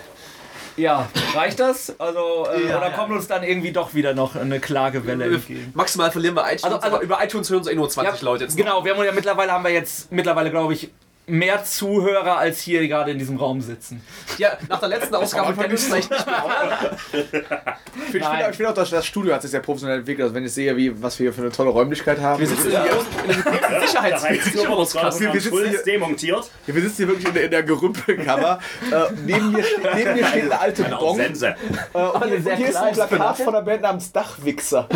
Ja, 0.76 1.08
reicht 1.34 1.58
das? 1.58 1.92
Also, 1.98 2.46
äh, 2.54 2.68
Ja, 2.68 2.76
oder 2.78 2.90
ja. 2.90 2.96
kommt 2.96 3.10
uns 3.10 3.26
dann 3.26 3.42
irgendwie 3.42 3.72
doch 3.72 3.94
wieder 3.94 4.14
noch 4.14 4.36
eine 4.36 4.60
Klagewelle 4.60 5.24
entgegen? 5.24 5.72
Maximal 5.74 6.12
verlieren 6.12 6.36
wir 6.36 6.44
iTunes, 6.44 6.62
Also- 6.62 6.76
also- 6.76 6.86
aber 6.94 7.00
über 7.00 7.18
iTunes 7.24 7.50
hören 7.50 7.58
uns 7.58 7.66
eh 7.66 7.74
nur 7.74 7.88
20 7.90 8.22
Leute. 8.22 8.44
Jetzt 8.44 8.56
genau, 8.56 8.84
wir 8.84 8.94
haben 8.94 9.02
ja 9.04 9.10
mittlerweile 9.10 9.50
haben 9.50 9.64
wir 9.64 9.72
jetzt 9.72 10.12
mittlerweile 10.12 10.52
glaube 10.52 10.74
ich 10.74 10.92
mehr 11.28 11.64
Zuhörer 11.64 12.38
als 12.38 12.60
hier 12.60 12.86
gerade 12.88 13.10
in 13.10 13.18
diesem 13.18 13.36
Raum 13.36 13.60
sitzen. 13.60 14.02
Ja, 14.38 14.56
nach 14.68 14.80
der 14.80 14.88
letzten 14.88 15.14
Ausgabe 15.16 15.50
mit 15.52 15.60
Dennis 15.62 15.84
vielleicht 15.84 16.10
nicht 16.10 16.26
mehr. 16.26 16.96
Ich 18.00 18.12
finde 18.12 18.28
ich 18.50 18.56
find 18.56 18.68
auch, 18.68 18.74
das, 18.74 18.90
das 18.90 19.04
Studio 19.04 19.34
hat 19.34 19.42
sich 19.42 19.50
sehr 19.50 19.60
professionell 19.60 19.98
entwickelt. 19.98 20.22
Also 20.22 20.34
wenn 20.34 20.44
ich 20.44 20.52
sehe, 20.54 20.74
wie, 20.76 21.02
was 21.02 21.18
wir 21.18 21.24
hier 21.24 21.32
für 21.32 21.40
eine 21.42 21.50
tolle 21.50 21.70
Räumlichkeit 21.70 22.20
haben. 22.20 22.38
Wir 22.40 22.46
sitzen 22.46 22.70
hier 22.70 22.84
in 23.24 23.30
einem 23.64 23.80
Sicherheitssicherungskasten. 23.86 25.26
Wir- 25.26 25.34
wir 25.34 25.40
sitzen 25.40 25.68
hier- 25.68 25.82
demontiert. 25.82 26.50
Ja, 26.66 26.74
wir 26.74 26.82
sitzen 26.82 26.96
hier 26.98 27.08
wirklich 27.08 27.26
in 27.28 27.34
der, 27.34 27.44
in 27.44 27.50
der 27.50 27.62
Gerümpelkammer. 27.64 28.60
äh, 28.90 28.96
neben, 29.26 29.52
mir 29.52 29.62
steht, 29.64 29.94
neben 29.94 30.14
mir 30.14 30.26
steht 30.26 30.44
eine 30.44 30.60
alte 30.60 30.84
Eine 30.86 30.96
Bong. 30.96 31.18
Äh, 31.20 31.24
und 31.24 31.34
hier, 31.34 32.36
und 32.36 32.56
hier 32.56 32.68
ist 32.68 32.76
ein. 32.76 32.94
Plakat 32.94 33.36
von 33.38 33.52
der 33.52 33.62
Band 33.62 33.82
namens 33.82 34.12
Dachwichser. 34.12 34.88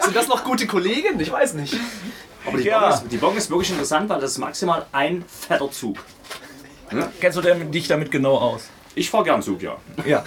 Sind 0.00 0.16
das 0.16 0.28
noch 0.28 0.44
gute 0.44 0.66
Kollegen? 0.66 1.18
Ich 1.20 1.30
weiß 1.30 1.54
nicht. 1.54 1.76
Aber 2.46 2.58
die, 2.58 2.64
Ja. 2.64 2.80
Bong 2.80 2.90
ist, 2.90 3.04
die 3.12 3.16
Bong 3.16 3.36
ist 3.36 3.50
wirklich 3.50 3.70
interessant, 3.70 4.08
weil 4.08 4.20
das 4.20 4.32
ist 4.32 4.38
maximal 4.38 4.86
ein 4.92 5.24
fetter 5.26 5.70
Zug. 5.70 5.96
Kennst 7.20 7.38
du 7.38 7.42
denn, 7.42 7.70
dich 7.72 7.88
damit 7.88 8.10
genau 8.10 8.36
aus? 8.36 8.68
Ich 8.94 9.08
fahre 9.10 9.24
gern 9.24 9.40
Zug, 9.42 9.62
ja. 9.62 9.76
Ja. 10.04 10.22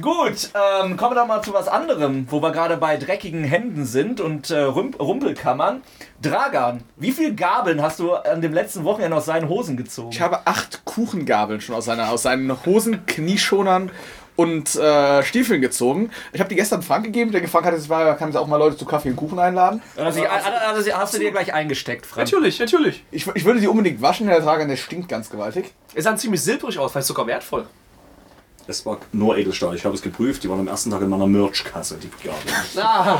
Gut, 0.00 0.48
ähm, 0.54 0.96
kommen 0.96 1.14
wir 1.14 1.20
doch 1.20 1.26
mal 1.26 1.42
zu 1.42 1.52
was 1.52 1.68
anderem, 1.68 2.26
wo 2.30 2.40
wir 2.40 2.50
gerade 2.50 2.78
bei 2.78 2.96
dreckigen 2.96 3.44
Händen 3.44 3.84
sind 3.84 4.22
und 4.22 4.50
äh, 4.50 4.60
Rumpelkammern. 4.62 5.82
Dragan, 6.22 6.82
wie 6.96 7.12
viele 7.12 7.34
Gabeln 7.34 7.82
hast 7.82 7.98
du 7.98 8.14
an 8.14 8.40
dem 8.40 8.54
letzten 8.54 8.84
Wochenende 8.84 9.16
aus 9.18 9.26
seinen 9.26 9.50
Hosen 9.50 9.76
gezogen? 9.76 10.10
Ich 10.12 10.22
habe 10.22 10.46
acht 10.46 10.86
Kuchengabeln 10.86 11.60
schon 11.60 11.74
aus, 11.74 11.84
seiner, 11.84 12.10
aus 12.10 12.22
seinen 12.22 12.64
Hosen, 12.64 13.04
Knieschonern 13.04 13.90
und 14.36 14.74
äh, 14.76 15.22
Stiefeln 15.22 15.60
gezogen. 15.60 16.10
Ich 16.32 16.40
habe 16.40 16.48
die 16.48 16.56
gestern 16.56 16.82
Frank 16.82 17.04
gegeben, 17.04 17.32
der 17.32 17.40
gefragt 17.40 17.66
hat, 17.66 17.74
es 17.74 17.88
war, 17.88 18.16
kann 18.16 18.32
sie 18.32 18.40
auch 18.40 18.46
mal 18.46 18.56
Leute 18.56 18.76
zu 18.76 18.84
Kaffee 18.84 19.10
und 19.10 19.16
Kuchen 19.16 19.38
einladen. 19.38 19.82
also, 19.96 20.22
also, 20.24 20.48
also, 20.48 20.92
hast 20.92 21.14
du 21.14 21.18
dir 21.18 21.30
gleich 21.30 21.52
eingesteckt, 21.52 22.06
Frank? 22.06 22.26
Natürlich, 22.26 22.58
natürlich. 22.58 23.04
Ich, 23.10 23.26
ich 23.34 23.44
würde 23.44 23.60
die 23.60 23.68
unbedingt 23.68 24.00
waschen, 24.00 24.26
der 24.26 24.40
Dragan, 24.40 24.68
der 24.68 24.76
stinkt 24.76 25.08
ganz 25.08 25.30
gewaltig. 25.30 25.72
Es 25.94 26.04
sah 26.04 26.16
ziemlich 26.16 26.40
silbrig 26.42 26.78
aus, 26.78 26.92
vielleicht 26.92 27.08
sogar 27.08 27.26
wertvoll. 27.26 27.66
Es 28.66 28.86
war 28.86 28.98
nur 29.12 29.36
Edelstahl. 29.36 29.74
Ich 29.74 29.84
habe 29.84 29.94
es 29.94 30.02
geprüft. 30.02 30.44
Die 30.44 30.48
waren 30.48 30.60
am 30.60 30.68
ersten 30.68 30.90
Tag 30.90 31.02
in 31.02 31.08
meiner 31.08 31.26
Merch-Kasse, 31.26 31.98
die 32.00 32.08
Gabeln. 32.24 32.54
Ah, 32.76 33.18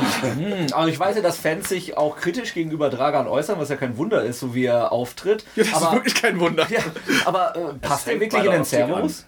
Also 0.71 0.87
ich 0.89 0.99
weiß 0.99 1.17
ja, 1.17 1.21
dass 1.21 1.37
Fans 1.37 1.67
sich 1.67 1.97
auch 1.97 2.15
kritisch 2.15 2.53
gegenüber 2.53 2.89
Dragan 2.89 3.27
äußern, 3.27 3.59
was 3.59 3.69
ja 3.69 3.75
kein 3.75 3.97
Wunder 3.97 4.23
ist, 4.23 4.39
so 4.39 4.55
wie 4.55 4.65
er 4.65 4.91
auftritt. 4.91 5.43
Ja, 5.55 5.63
das 5.63 5.67
ist 5.67 5.75
aber, 5.75 5.95
wirklich 5.95 6.15
kein 6.15 6.39
Wunder. 6.39 6.65
ja, 6.69 6.79
aber 7.25 7.55
äh, 7.55 7.73
passt 7.85 8.07
er 8.07 8.19
wirklich 8.19 8.43
in 8.43 8.51
den. 8.51 8.63
Servus? 8.63 9.25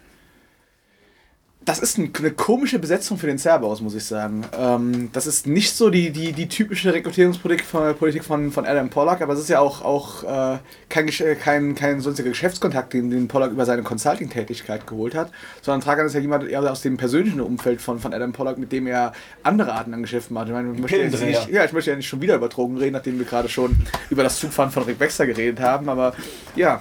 Das 1.66 1.80
ist 1.80 1.98
ein, 1.98 2.12
eine 2.16 2.30
komische 2.30 2.78
Besetzung 2.78 3.18
für 3.18 3.26
den 3.26 3.38
Cerberus, 3.38 3.80
muss 3.80 3.96
ich 3.96 4.04
sagen. 4.04 4.44
Ähm, 4.56 5.10
das 5.12 5.26
ist 5.26 5.48
nicht 5.48 5.74
so 5.74 5.90
die, 5.90 6.10
die, 6.10 6.32
die 6.32 6.48
typische 6.48 6.94
Rekrutierungspolitik 6.94 7.66
von, 7.66 7.92
Politik 7.96 8.22
von, 8.22 8.52
von 8.52 8.64
Adam 8.64 8.88
Pollack, 8.88 9.20
aber 9.20 9.32
es 9.32 9.40
ist 9.40 9.48
ja 9.48 9.58
auch, 9.58 9.82
auch 9.82 10.22
äh, 10.22 10.58
kein, 10.88 11.08
kein, 11.40 11.74
kein 11.74 12.00
sonstiger 12.00 12.28
Geschäftskontakt, 12.28 12.92
den, 12.92 13.10
den 13.10 13.26
Pollack 13.26 13.50
über 13.50 13.64
seine 13.64 13.82
Consulting-Tätigkeit 13.82 14.86
geholt 14.86 15.16
hat, 15.16 15.32
sondern 15.60 15.80
Tragan 15.80 16.06
ist 16.06 16.14
ja 16.14 16.20
jemand 16.20 16.48
eher 16.48 16.62
aus 16.70 16.82
dem 16.82 16.96
persönlichen 16.96 17.40
Umfeld 17.40 17.82
von, 17.82 17.98
von 17.98 18.14
Adam 18.14 18.32
Pollack, 18.32 18.58
mit 18.58 18.70
dem 18.70 18.86
er 18.86 19.12
andere 19.42 19.72
Arten 19.72 19.92
an 19.92 20.02
Geschäften 20.02 20.34
macht. 20.34 20.46
Ich, 20.46 20.52
meine, 20.52 20.72
ich 20.72 20.78
möchte 20.78 20.98
Pillendreher. 20.98 21.26
nicht, 21.26 21.48
ja, 21.48 21.64
ich 21.64 21.72
möchte 21.72 21.90
ja 21.90 21.96
nicht 21.96 22.06
schon 22.06 22.20
wieder 22.20 22.36
über 22.36 22.48
Drogen 22.48 22.76
reden, 22.76 22.92
nachdem 22.92 23.18
wir 23.18 23.26
gerade 23.26 23.48
schon 23.48 23.74
über 24.08 24.22
das 24.22 24.38
Zugfahren 24.38 24.70
von 24.70 24.84
Rick 24.84 25.00
Baxter 25.00 25.26
geredet 25.26 25.58
haben, 25.58 25.88
aber 25.88 26.14
ja, 26.54 26.80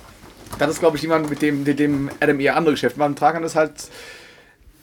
das 0.60 0.70
ist, 0.70 0.80
glaube 0.80 0.98
ich, 0.98 1.02
jemand, 1.02 1.28
mit 1.28 1.42
dem, 1.42 1.64
mit 1.64 1.80
dem 1.80 2.12
Adam 2.20 2.40
eher 2.40 2.56
andere 2.56 2.76
Geschäfte 2.76 3.00
macht. 3.00 3.10
Und 3.10 3.20
Tragan 3.20 3.44
ist 3.44 3.56
halt 3.56 3.72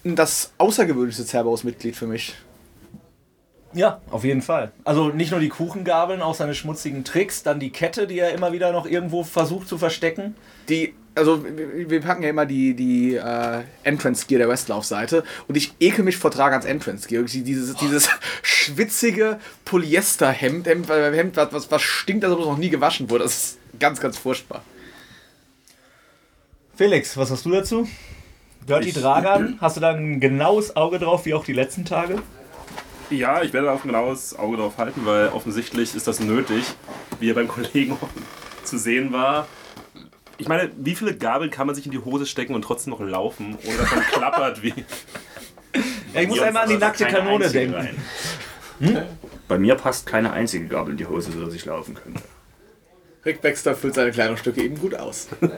das 0.05 0.53
außergewöhnlichste 0.59 1.25
Cerberus-Mitglied 1.25 1.97
für 1.97 2.07
mich. 2.07 2.35
Ja, 3.75 4.01
auf 4.11 4.25
jeden 4.25 4.43
Fall. 4.43 4.73
Also 4.85 5.09
nicht 5.09 5.31
nur 5.31 5.41
die 5.41 5.49
Kuchengabeln, 5.49 6.21
auch 6.21 6.35
seine 6.35 6.55
schmutzigen 6.55 7.05
Tricks, 7.05 7.43
dann 7.43 7.59
die 7.59 7.71
Kette, 7.71 8.07
die 8.07 8.19
er 8.19 8.33
immer 8.33 8.53
wieder 8.53 8.71
noch 8.73 8.87
irgendwo 8.87 9.25
versucht 9.25 9.67
zu 9.67 9.79
verstecken. 9.79 10.35
Die, 10.69 10.95
also 11.15 11.45
wir, 11.45 12.01
packen 12.03 12.23
ja 12.23 12.29
immer 12.29 12.45
die, 12.45 12.75
die 12.75 13.15
äh, 13.15 13.63
Entrance 13.83 14.27
Gear 14.27 14.41
der 14.41 14.49
Westlauf-Seite 14.49 15.25
und 15.49 15.57
ich 15.57 15.75
ekel 15.81 16.05
mich 16.05 16.19
vor 16.19 16.31
Tragans 16.31 16.67
Entrance 16.67 17.09
Gear. 17.09 17.23
Dieses, 17.23 17.75
dieses 17.77 18.11
schwitzige 18.43 19.39
Polyesterhemd, 19.65 20.67
Hemd, 20.67 20.91
äh, 20.91 21.17
Hemd 21.17 21.37
was, 21.37 21.53
was, 21.53 21.71
was 21.71 21.83
stinkt, 21.83 22.25
als 22.25 22.35
ob 22.35 22.41
es 22.41 22.47
noch 22.47 22.59
nie 22.59 22.71
gewaschen 22.71 23.09
wurde. 23.09 23.25
Das 23.25 23.35
ist 23.35 23.59
ganz, 23.81 24.01
ganz 24.01 24.19
furchtbar. 24.19 24.63
Felix, 26.77 27.17
was 27.17 27.31
hast 27.31 27.47
du 27.47 27.51
dazu? 27.51 27.89
Dirty 28.69 28.89
Ich- 28.91 28.95
Dragan, 28.95 29.59
hast 29.61 29.77
du 29.77 29.81
da 29.81 29.91
ein 29.91 30.21
genaues 30.21 30.77
Auge 30.77 30.99
drauf, 30.99 31.25
wie 31.27 31.35
auch 31.35 31.45
die 31.45 31.53
letzten 31.53 31.85
Tage? 31.85 32.17
Ja, 33.11 33.43
ich 33.43 33.53
werde 33.53 33.71
auch 33.71 33.83
ein 33.85 33.89
genaues 33.89 34.39
Auge 34.39 34.57
drauf 34.57 34.79
halten, 34.79 35.03
weil 35.05 35.29
offensichtlich 35.29 35.95
ist 35.95 36.07
das 36.07 36.21
nötig, 36.21 36.65
wie 37.21 37.31
er 37.31 37.35
beim 37.35 37.49
Kollegen 37.49 37.97
zu 38.65 38.79
sehen 38.79 39.13
war. 39.13 39.47
Ich 40.39 40.49
meine, 40.49 40.71
wie 40.77 40.95
viele 40.95 41.15
Gabeln 41.15 41.51
kann 41.51 41.67
man 41.67 41.77
sich 41.77 41.85
in 41.87 41.93
die 41.93 41.99
Hose 41.99 42.27
stecken 42.27 42.55
und 42.55 42.63
trotzdem 42.63 42.93
noch 42.93 43.01
laufen, 43.01 43.57
ohne 43.67 43.77
dass 43.77 43.91
man 43.95 44.05
klappert 44.05 44.63
wie. 44.63 44.75
Ich 46.15 46.29
muss 46.29 46.41
einmal 46.41 46.65
an 46.65 46.69
die 46.69 46.75
also 46.75 46.85
nackte 46.87 47.07
Kanone 47.07 47.49
denken. 47.49 47.75
rein. 47.75 49.07
bei 49.49 49.59
mir 49.59 49.75
passt 49.77 50.05
keine 50.05 50.31
einzige 50.31 50.67
Gabel 50.67 50.91
in 50.91 50.99
die 50.99 51.07
Hose, 51.07 51.33
sodass 51.33 51.55
ich 51.55 51.65
laufen 51.65 51.95
könnte. 51.95 52.21
Rick 53.25 53.41
Baxter 53.41 53.77
füllt 53.77 53.95
seine 53.95 54.11
Kleidungsstücke 54.11 54.63
eben 54.63 54.79
gut 54.79 54.95
aus. 54.95 55.29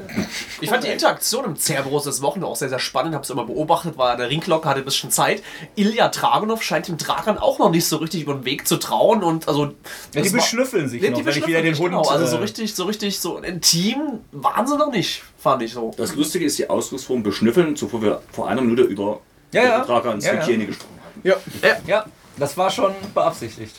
Ich 0.60 0.70
fand 0.70 0.84
die 0.84 0.88
Interaktion 0.88 1.44
im 1.44 1.56
Cerberus 1.56 2.04
das 2.04 2.22
Wochenende 2.22 2.46
auch 2.46 2.56
sehr, 2.56 2.70
sehr 2.70 2.78
spannend. 2.78 3.14
Hab's 3.14 3.28
immer 3.28 3.44
beobachtet, 3.44 3.98
war 3.98 4.16
der 4.16 4.30
Ringlock, 4.30 4.64
hatte 4.64 4.78
ein 4.78 4.84
bisschen 4.84 5.10
Zeit. 5.10 5.42
Ilya 5.74 6.08
Dragunov 6.08 6.62
scheint 6.62 6.88
dem 6.88 6.96
Dragan 6.96 7.36
auch 7.36 7.58
noch 7.58 7.70
nicht 7.70 7.86
so 7.86 7.98
richtig 7.98 8.22
über 8.22 8.32
den 8.34 8.46
Weg 8.46 8.66
zu 8.66 8.78
trauen 8.78 9.22
und 9.22 9.46
also. 9.46 9.74
Ja, 10.14 10.22
die 10.22 10.30
beschnüffeln 10.30 10.88
sich 10.88 11.02
noch, 11.02 11.18
die 11.18 11.26
wenn 11.26 11.36
ich 11.36 11.46
wieder 11.46 11.60
den 11.60 11.74
Hund... 11.74 11.90
Genau, 11.90 12.02
also 12.08 12.24
so 12.26 12.36
äh, 12.36 12.40
richtig, 12.40 12.74
so 12.74 12.84
richtig, 12.84 13.18
so 13.18 13.38
intim 13.38 14.20
waren 14.32 14.66
sie 14.66 14.78
noch 14.78 14.90
nicht, 14.90 15.22
fand 15.38 15.62
ich 15.62 15.74
so. 15.74 15.90
Das 15.98 16.14
Lustige 16.14 16.46
ist 16.46 16.58
die 16.58 16.70
Ausdrucksform 16.70 17.22
beschnüffeln, 17.22 17.76
zuvor 17.76 18.00
wir 18.00 18.22
vor 18.32 18.48
einer 18.48 18.62
Minute 18.62 18.82
über 18.82 19.20
Ja, 19.52 19.62
ja. 19.62 19.84
Dragons 19.84 20.24
Ja, 20.24 20.34
ja. 20.34 20.42
Hygiene 20.42 20.66
gesprochen 20.66 20.98
hatten. 21.02 21.28
Ja, 21.28 21.76
Ja, 21.86 22.06
das 22.38 22.56
war 22.56 22.70
schon 22.70 22.94
beabsichtigt. 23.12 23.76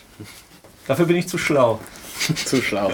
Dafür 0.87 1.05
bin 1.05 1.15
ich 1.15 1.27
zu 1.27 1.39
schlau. 1.39 1.79
zu 2.45 2.61
schlau. 2.61 2.91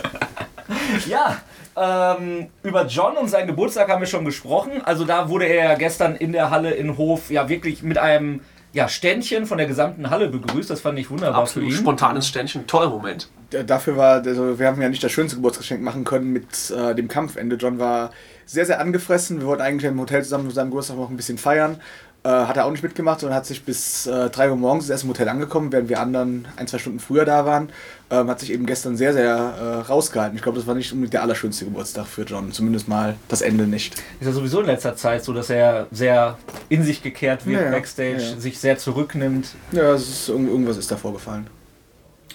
Ja, 1.08 1.42
ähm, 1.76 2.48
über 2.64 2.86
John 2.86 3.18
und 3.18 3.30
seinen 3.30 3.48
Geburtstag 3.48 3.90
haben 3.90 4.02
wir 4.02 4.08
schon 4.08 4.26
gesprochen. 4.26 4.82
Also 4.84 5.06
da 5.06 5.30
wurde 5.30 5.46
er 5.46 5.72
ja 5.72 5.76
gestern 5.76 6.16
in 6.16 6.32
der 6.32 6.50
Halle 6.50 6.72
in 6.72 6.98
Hof 6.98 7.30
ja 7.32 7.48
wirklich 7.50 7.82
mit 7.84 7.98
einem 7.98 8.42
ja, 8.74 8.88
Ständchen 8.88 9.46
von 9.46 9.58
der 9.58 9.68
gesamten 9.68 10.10
Halle 10.10 10.30
begrüßt. 10.30 10.70
Das 10.70 10.82
fand 10.82 10.98
ich 11.00 11.10
wunderbar 11.10 11.42
Absolut 11.42 11.70
für 11.70 11.76
ihn. 11.76 11.82
spontanes 11.82 12.28
Ständchen, 12.28 12.68
toller 12.68 12.90
Moment. 12.90 13.30
Dafür 13.68 13.98
war, 13.98 14.26
also 14.26 14.60
wir 14.60 14.68
haben 14.68 14.82
ja 14.82 14.88
nicht 14.88 15.04
das 15.04 15.12
schönste 15.12 15.36
Geburtstagsgeschenk 15.36 15.84
machen 15.84 16.06
können 16.06 16.32
mit 16.32 16.72
äh, 16.72 16.96
dem 16.96 17.10
Kampfende. 17.10 17.58
John 17.58 17.80
war 17.80 18.12
sehr, 18.46 18.66
sehr 18.66 18.80
angefressen. 18.80 19.42
Wir 19.42 19.48
wollten 19.48 19.62
eigentlich 19.62 19.92
im 19.92 20.00
Hotel 20.00 20.24
zusammen 20.24 20.50
zu 20.50 20.56
seinem 20.56 20.70
Geburtstag 20.70 20.98
noch 20.98 21.10
ein 21.10 21.18
bisschen 21.18 21.38
feiern. 21.38 21.82
Äh, 22.24 22.30
hat 22.30 22.56
er 22.56 22.66
auch 22.66 22.72
nicht 22.72 22.84
mitgemacht 22.84 23.24
und 23.24 23.34
hat 23.34 23.48
sich 23.48 23.64
bis 23.66 24.06
äh, 24.06 24.30
3 24.30 24.52
Uhr 24.52 24.56
morgens 24.56 24.88
erst 24.92 25.04
im 25.06 25.10
Hotel 25.10 25.28
angekommen, 25.28 25.72
während 25.72 25.90
wir 25.90 26.00
anderen 26.00 26.48
ein, 26.56 26.68
zwei 26.68 26.78
Stunden 26.78 27.00
früher 27.00 27.26
da 27.26 27.48
waren. 27.48 27.70
Ähm, 28.12 28.30
hat 28.30 28.40
sich 28.40 28.52
eben 28.54 28.68
gestern 28.68 28.96
sehr, 28.96 29.14
sehr 29.14 29.34
äh, 29.36 29.88
rausgehalten. 29.88 30.36
Ich 30.38 30.44
glaube, 30.44 30.60
das 30.60 30.68
war 30.68 30.76
nicht 30.76 30.92
unbedingt 30.94 31.14
der 31.14 31.24
allerschönste 31.24 31.66
Geburtstag 31.66 32.06
für 32.06 32.22
John. 32.22 32.52
Zumindest 32.52 32.88
mal 32.88 33.16
das 33.28 33.42
Ende 33.42 33.66
nicht. 33.66 33.96
Ist 34.20 34.28
ja 34.28 34.32
sowieso 34.34 34.60
in 34.60 34.68
letzter 34.68 34.96
Zeit 34.96 35.24
so, 35.24 35.34
dass 35.34 35.50
er 35.50 35.88
sehr 35.92 36.38
in 36.70 36.84
sich 36.84 37.02
gekehrt 37.02 37.48
wird 37.48 37.60
Ja, 37.60 37.66
ja. 37.66 37.72
backstage, 37.72 38.18
Ja, 38.22 38.30
ja. 38.34 38.40
sich 38.40 38.60
sehr 38.60 38.78
zurücknimmt. 38.78 39.48
Ja, 39.72 39.96
ist, 39.96 40.30
irgend- 40.30 40.50
irgendwas 40.50 40.78
ist 40.78 40.92
da 40.92 40.98
vorgefallen. 40.98 41.48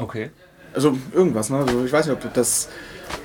Okay. 0.00 0.31
Also 0.75 0.99
irgendwas, 1.12 1.49
ne? 1.49 1.59
Also 1.59 1.85
ich 1.85 1.93
weiß 1.93 2.07
nicht, 2.07 2.25
ob 2.25 2.35
das 2.35 2.69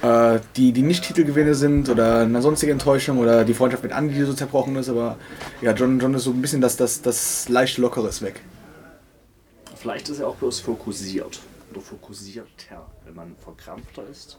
äh, 0.02 0.40
die, 0.56 0.72
die 0.72 0.82
Nicht-Titelgewinne 0.82 1.56
sind 1.56 1.90
oder 1.90 2.22
eine 2.22 2.42
sonstige 2.42 2.72
Enttäuschung 2.72 3.20
oder 3.20 3.44
die 3.46 3.54
Freundschaft 3.54 3.84
mit 3.84 3.92
Andy, 3.92 4.16
die 4.16 4.24
so 4.24 4.34
zerbrochen 4.34 4.76
ist, 4.76 4.90
aber 4.90 5.18
ja, 5.62 5.74
John, 5.74 6.00
John 6.00 6.14
ist 6.14 6.24
so 6.24 6.32
ein 6.32 6.42
bisschen 6.42 6.62
das, 6.62 6.78
das, 6.78 7.02
das 7.02 7.50
leicht 7.50 7.78
Lockere 7.78 8.08
ist 8.08 8.22
weg. 8.22 8.42
Vielleicht 9.76 10.10
ist 10.10 10.20
er 10.20 10.28
auch 10.28 10.36
bloß 10.36 10.60
fokussiert 10.60 11.40
oder 11.72 11.82
fokussierter. 11.82 12.86
Wenn 13.06 13.16
man 13.16 13.36
verkrampfter 13.44 14.04
ist, 14.10 14.38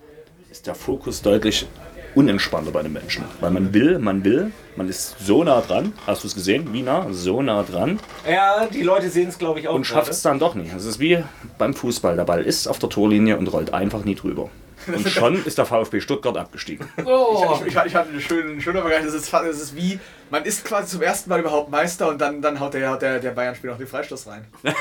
ist 0.51 0.67
der 0.67 0.75
Fokus 0.75 1.23
deutlich 1.23 1.67
unentspannter 2.15 2.71
bei 2.71 2.83
den 2.83 2.93
Menschen. 2.93 3.25
Weil 3.41 3.51
man 3.51 3.73
will, 3.73 3.99
man 3.99 4.23
will, 4.23 4.53
man 4.77 4.89
ist 4.89 5.17
so 5.19 5.43
nah 5.43 5.61
dran. 5.61 5.95
Hast 6.07 6.23
du 6.23 6.29
es 6.29 6.35
gesehen? 6.35 6.73
Wie 6.73 6.83
nah? 6.83 7.09
So 7.11 7.43
nah 7.43 7.63
dran. 7.63 7.99
Ja, 8.31 8.67
die 8.67 8.83
Leute 8.83 9.09
sehen 9.09 9.31
es, 9.31 9.39
glaube 9.39 9.61
ich, 9.61 9.69
auch 9.69 9.75
Und 9.75 9.87
schafft 9.87 10.11
es 10.11 10.23
dann 10.23 10.39
doch 10.39 10.55
nicht. 10.55 10.75
Es 10.75 10.85
ist 10.85 11.01
wie 11.01 11.25
beim 11.59 11.75
Fußball. 11.75 12.17
Der 12.17 12.25
Ball 12.25 12.45
ist 12.45 12.67
auf 12.67 12.79
der 12.79 12.91
Torlinie 12.91 13.39
und 13.39 13.47
rollt 13.53 13.73
einfach 13.73 14.05
nie 14.05 14.15
drüber. 14.15 14.51
Und 14.87 15.09
schon 15.09 15.45
ist 15.45 15.59
der 15.59 15.67
VfB 15.67 16.01
Stuttgart 16.01 16.37
abgestiegen. 16.37 16.89
Oh. 17.05 17.59
Ich, 17.61 17.75
ich, 17.75 17.85
ich 17.85 17.95
hatte 17.95 18.11
einen 18.11 18.21
schönen, 18.21 18.61
schönen 18.61 18.81
Vergleich. 18.81 19.05
Das 19.05 19.15
ist, 19.15 19.33
das 19.33 19.61
ist 19.61 19.77
wie, 19.77 19.99
man 20.31 20.45
ist 20.45 20.65
quasi 20.65 20.89
zum 20.89 21.03
ersten 21.03 21.29
Mal 21.29 21.41
überhaupt 21.41 21.71
Meister 21.71 22.09
und 22.09 22.21
dann, 22.21 22.41
dann 22.41 22.59
haut 22.61 22.75
der, 22.75 22.97
der, 22.97 23.19
der 23.19 23.31
Bayern-Spieler 23.33 23.73
noch 23.73 23.79
den 23.79 23.87
Freistoß 23.87 24.29
rein. 24.29 24.47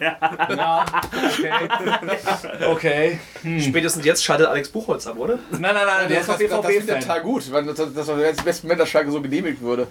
Ja, 0.00 0.84
okay. 2.68 3.18
okay. 3.44 3.60
Spätestens 3.60 4.04
jetzt 4.04 4.24
schaltet 4.24 4.46
Alex 4.46 4.68
Buchholz 4.68 5.06
ab, 5.06 5.18
oder? 5.18 5.38
Nein, 5.50 5.60
nein, 5.60 5.74
nein, 5.86 6.08
der 6.08 6.20
ist 6.20 6.30
auf 6.30 6.40
ich 6.40 6.48
BVB-Fan. 6.48 7.00
total 7.00 7.20
gut, 7.22 7.52
weil 7.52 7.64
das, 7.64 7.76
das 7.94 8.08
war 8.08 8.18
jetzt 8.18 8.40
im 8.40 8.44
besten 8.44 8.66
Moment, 8.66 8.80
dass 8.80 8.88
Schalke 8.88 9.10
so 9.10 9.20
genehmigt 9.20 9.60
würde. 9.60 9.86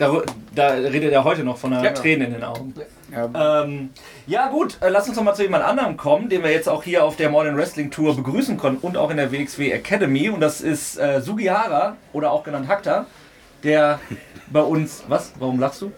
Da, 0.00 0.22
da 0.54 0.68
redet 0.68 1.12
er 1.12 1.24
heute 1.24 1.44
noch 1.44 1.58
von 1.58 1.74
einer 1.74 1.84
Ja. 1.84 1.90
Träne 1.92 2.24
in 2.24 2.32
den 2.32 2.42
Augen. 2.42 2.72
Ja, 3.12 3.62
Ähm, 3.62 3.90
ja 4.26 4.48
gut, 4.48 4.78
äh, 4.80 4.88
lass 4.88 5.06
uns 5.08 5.16
noch 5.18 5.24
mal 5.24 5.34
zu 5.34 5.42
jemand 5.42 5.62
anderem 5.62 5.98
kommen, 5.98 6.30
den 6.30 6.42
wir 6.42 6.50
jetzt 6.50 6.70
auch 6.70 6.82
hier 6.82 7.04
auf 7.04 7.16
der 7.16 7.28
Modern 7.28 7.54
Wrestling 7.58 7.90
Tour 7.90 8.16
begrüßen 8.16 8.56
konnten 8.56 8.86
und 8.86 8.96
auch 8.96 9.10
in 9.10 9.18
der 9.18 9.30
WXW 9.30 9.70
Academy. 9.70 10.30
Und 10.30 10.40
das 10.40 10.62
ist 10.62 10.98
äh, 10.98 11.20
Sugihara 11.20 11.96
oder 12.14 12.30
auch 12.32 12.44
genannt 12.44 12.66
Hakta, 12.66 13.04
der 13.62 14.00
bei 14.50 14.62
uns... 14.62 15.04
Was? 15.08 15.32
Warum 15.38 15.60
lachst 15.60 15.82
du? 15.82 15.92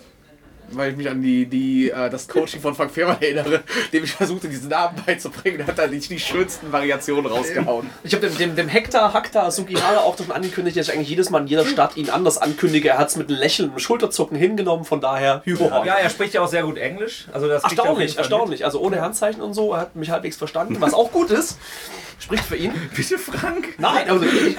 Weil 0.77 0.91
ich 0.91 0.97
mich 0.97 1.09
an 1.09 1.23
die, 1.23 1.47
die, 1.47 1.91
äh, 1.91 2.11
das 2.11 2.29
Coaching 2.29 2.61
von 2.61 2.75
Frank 2.75 2.91
Fehrmann 2.93 3.21
erinnere, 3.21 3.63
dem 3.93 4.05
ich 4.05 4.13
versuchte, 4.13 4.49
diesen 4.49 4.69
Namen 4.69 5.01
beizubringen. 5.05 5.59
Der 5.59 5.67
hat 5.67 5.79
da 5.79 5.87
nicht 5.87 6.11
die 6.11 6.19
schönsten 6.19 6.73
Variationen 6.73 7.27
rausgehauen. 7.27 7.89
Ich 8.05 8.15
habe 8.15 8.27
dem, 8.27 8.37
dem, 8.39 8.57
dem 8.57 8.69
Hektar 8.69 9.13
Hakta 9.13 9.51
Sugihara 9.51 9.99
auch 9.99 10.17
davon 10.17 10.35
angekündigt, 10.35 10.77
dass 10.77 10.89
ich 10.89 10.95
eigentlich 10.95 11.09
jedes 11.09 11.31
Mal 11.31 11.41
in 11.41 11.47
jeder 11.47 11.67
Stadt 11.67 11.97
ihn 11.97 12.11
anders 12.11 12.39
ankündige. 12.39 12.91
Er 12.91 12.99
hat 12.99 13.09
es 13.09 13.17
mit 13.17 13.29
einem 13.29 13.39
Lächeln 13.39 13.67
und 13.69 13.73
einem 13.73 13.81
Schulterzucken 13.81 14.37
hingenommen, 14.37 14.85
von 14.85 15.01
daher 15.01 15.43
Hypo. 15.45 15.69
Ja, 15.85 15.95
er 15.95 16.11
spricht 16.11 16.35
ja 16.35 16.43
auch 16.43 16.49
sehr 16.49 16.63
gut 16.63 16.79
Englisch. 16.79 17.27
Also 17.33 17.49
das 17.49 17.63
er 17.65 17.71
Erstaunlich, 17.71 18.19
erstaunlich. 18.19 18.65
Also 18.65 18.81
ohne 18.81 19.01
Handzeichen 19.01 19.43
und 19.43 19.55
so, 19.55 19.73
er 19.73 19.81
hat 19.81 19.97
mich 19.97 20.11
halbwegs 20.11 20.37
verstanden, 20.37 20.77
was 20.81 20.95
auch 20.95 21.11
gut 21.13 21.31
ist. 21.31 21.59
Spricht 22.23 22.45
für 22.45 22.57
ihn. 22.57 22.73
Bitte, 22.97 23.19
Frank. 23.19 23.75
Nein, 23.79 24.09
also 24.09 24.25
ich, 24.25 24.57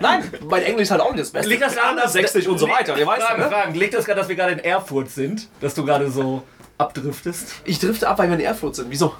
nein, 0.00 0.30
mein 0.48 0.62
Englisch 0.62 0.82
ist 0.84 0.90
halt 0.90 1.00
auch 1.00 1.12
nicht 1.12 1.22
das 1.22 1.30
Beste. 1.30 1.48
Liegt 1.48 1.62
das 1.62 1.74
daran, 1.74 1.96
dass- 1.96 2.12
Sächsisch 2.12 2.46
und 2.46 2.58
so 2.58 2.68
weiter. 2.68 2.96
Ihr 2.98 3.06
weißt, 3.06 3.22
Fragen, 3.22 3.40
ne? 3.42 3.48
Fragen. 3.48 3.74
Liegt 3.74 3.94
das 3.94 4.04
gerade, 4.04 4.20
dass 4.20 4.28
wir 4.28 4.36
gerade 4.36 4.52
in 4.52 4.58
Erfurt 4.58 5.10
sind? 5.10 5.48
Dass 5.60 5.74
du 5.74 5.84
gerade 5.84 6.10
so 6.10 6.42
abdriftest? 6.78 7.54
Ich 7.64 7.78
drifte 7.78 8.06
ab, 8.08 8.18
weil 8.18 8.28
wir 8.28 8.34
in 8.34 8.42
Erfurt 8.44 8.76
sind. 8.76 8.90
Wieso? 8.90 9.14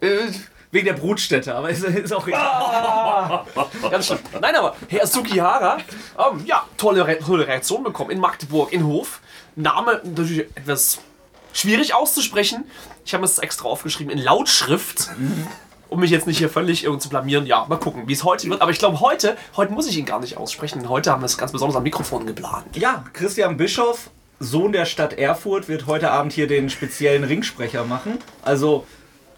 Äh, 0.00 0.28
wegen 0.70 0.86
der 0.86 0.92
Brutstätte, 0.94 1.54
aber 1.54 1.70
ist, 1.70 1.82
ist 1.84 2.12
auch 2.12 2.26
egal. 2.26 3.44
Ganz 3.90 4.06
schlimm. 4.06 4.18
Nein, 4.40 4.54
aber 4.56 4.76
Herr 4.88 5.06
Sukihara, 5.06 5.78
ähm, 6.18 6.44
ja, 6.46 6.64
tolle, 6.76 7.06
Re 7.06 7.18
tolle 7.18 7.46
Reaktion 7.46 7.82
bekommen 7.82 8.10
in 8.10 8.20
Magdeburg, 8.20 8.72
in 8.72 8.84
Hof. 8.86 9.20
Name 9.56 10.00
natürlich 10.04 10.40
etwas 10.56 10.98
schwierig 11.52 11.94
auszusprechen. 11.94 12.64
Ich 13.04 13.14
habe 13.14 13.24
es 13.24 13.38
extra 13.38 13.68
aufgeschrieben 13.68 14.12
in 14.12 14.18
Lautschrift. 14.22 15.10
Um 15.88 16.00
mich 16.00 16.10
jetzt 16.10 16.26
nicht 16.26 16.38
hier 16.38 16.48
völlig 16.48 16.84
irgendwo 16.84 17.00
zu 17.00 17.08
blamieren. 17.08 17.46
Ja, 17.46 17.66
mal 17.68 17.76
gucken, 17.78 18.04
wie 18.06 18.12
es 18.12 18.24
heute 18.24 18.48
wird. 18.48 18.60
Aber 18.62 18.70
ich 18.70 18.78
glaube, 18.78 19.00
heute, 19.00 19.36
heute 19.56 19.72
muss 19.72 19.88
ich 19.88 19.96
ihn 19.96 20.04
gar 20.06 20.20
nicht 20.20 20.36
aussprechen. 20.36 20.80
Denn 20.80 20.88
heute 20.88 21.10
haben 21.12 21.22
wir 21.22 21.26
es 21.26 21.38
ganz 21.38 21.52
besonders 21.52 21.76
am 21.76 21.82
Mikrofon 21.84 22.26
geplant. 22.26 22.76
Ja, 22.76 23.04
Christian 23.12 23.56
Bischoff, 23.56 24.10
Sohn 24.40 24.72
der 24.72 24.86
Stadt 24.86 25.12
Erfurt, 25.18 25.68
wird 25.68 25.86
heute 25.86 26.10
Abend 26.10 26.32
hier 26.32 26.46
den 26.48 26.68
speziellen 26.70 27.22
Ringsprecher 27.24 27.84
machen. 27.84 28.18
Also, 28.42 28.86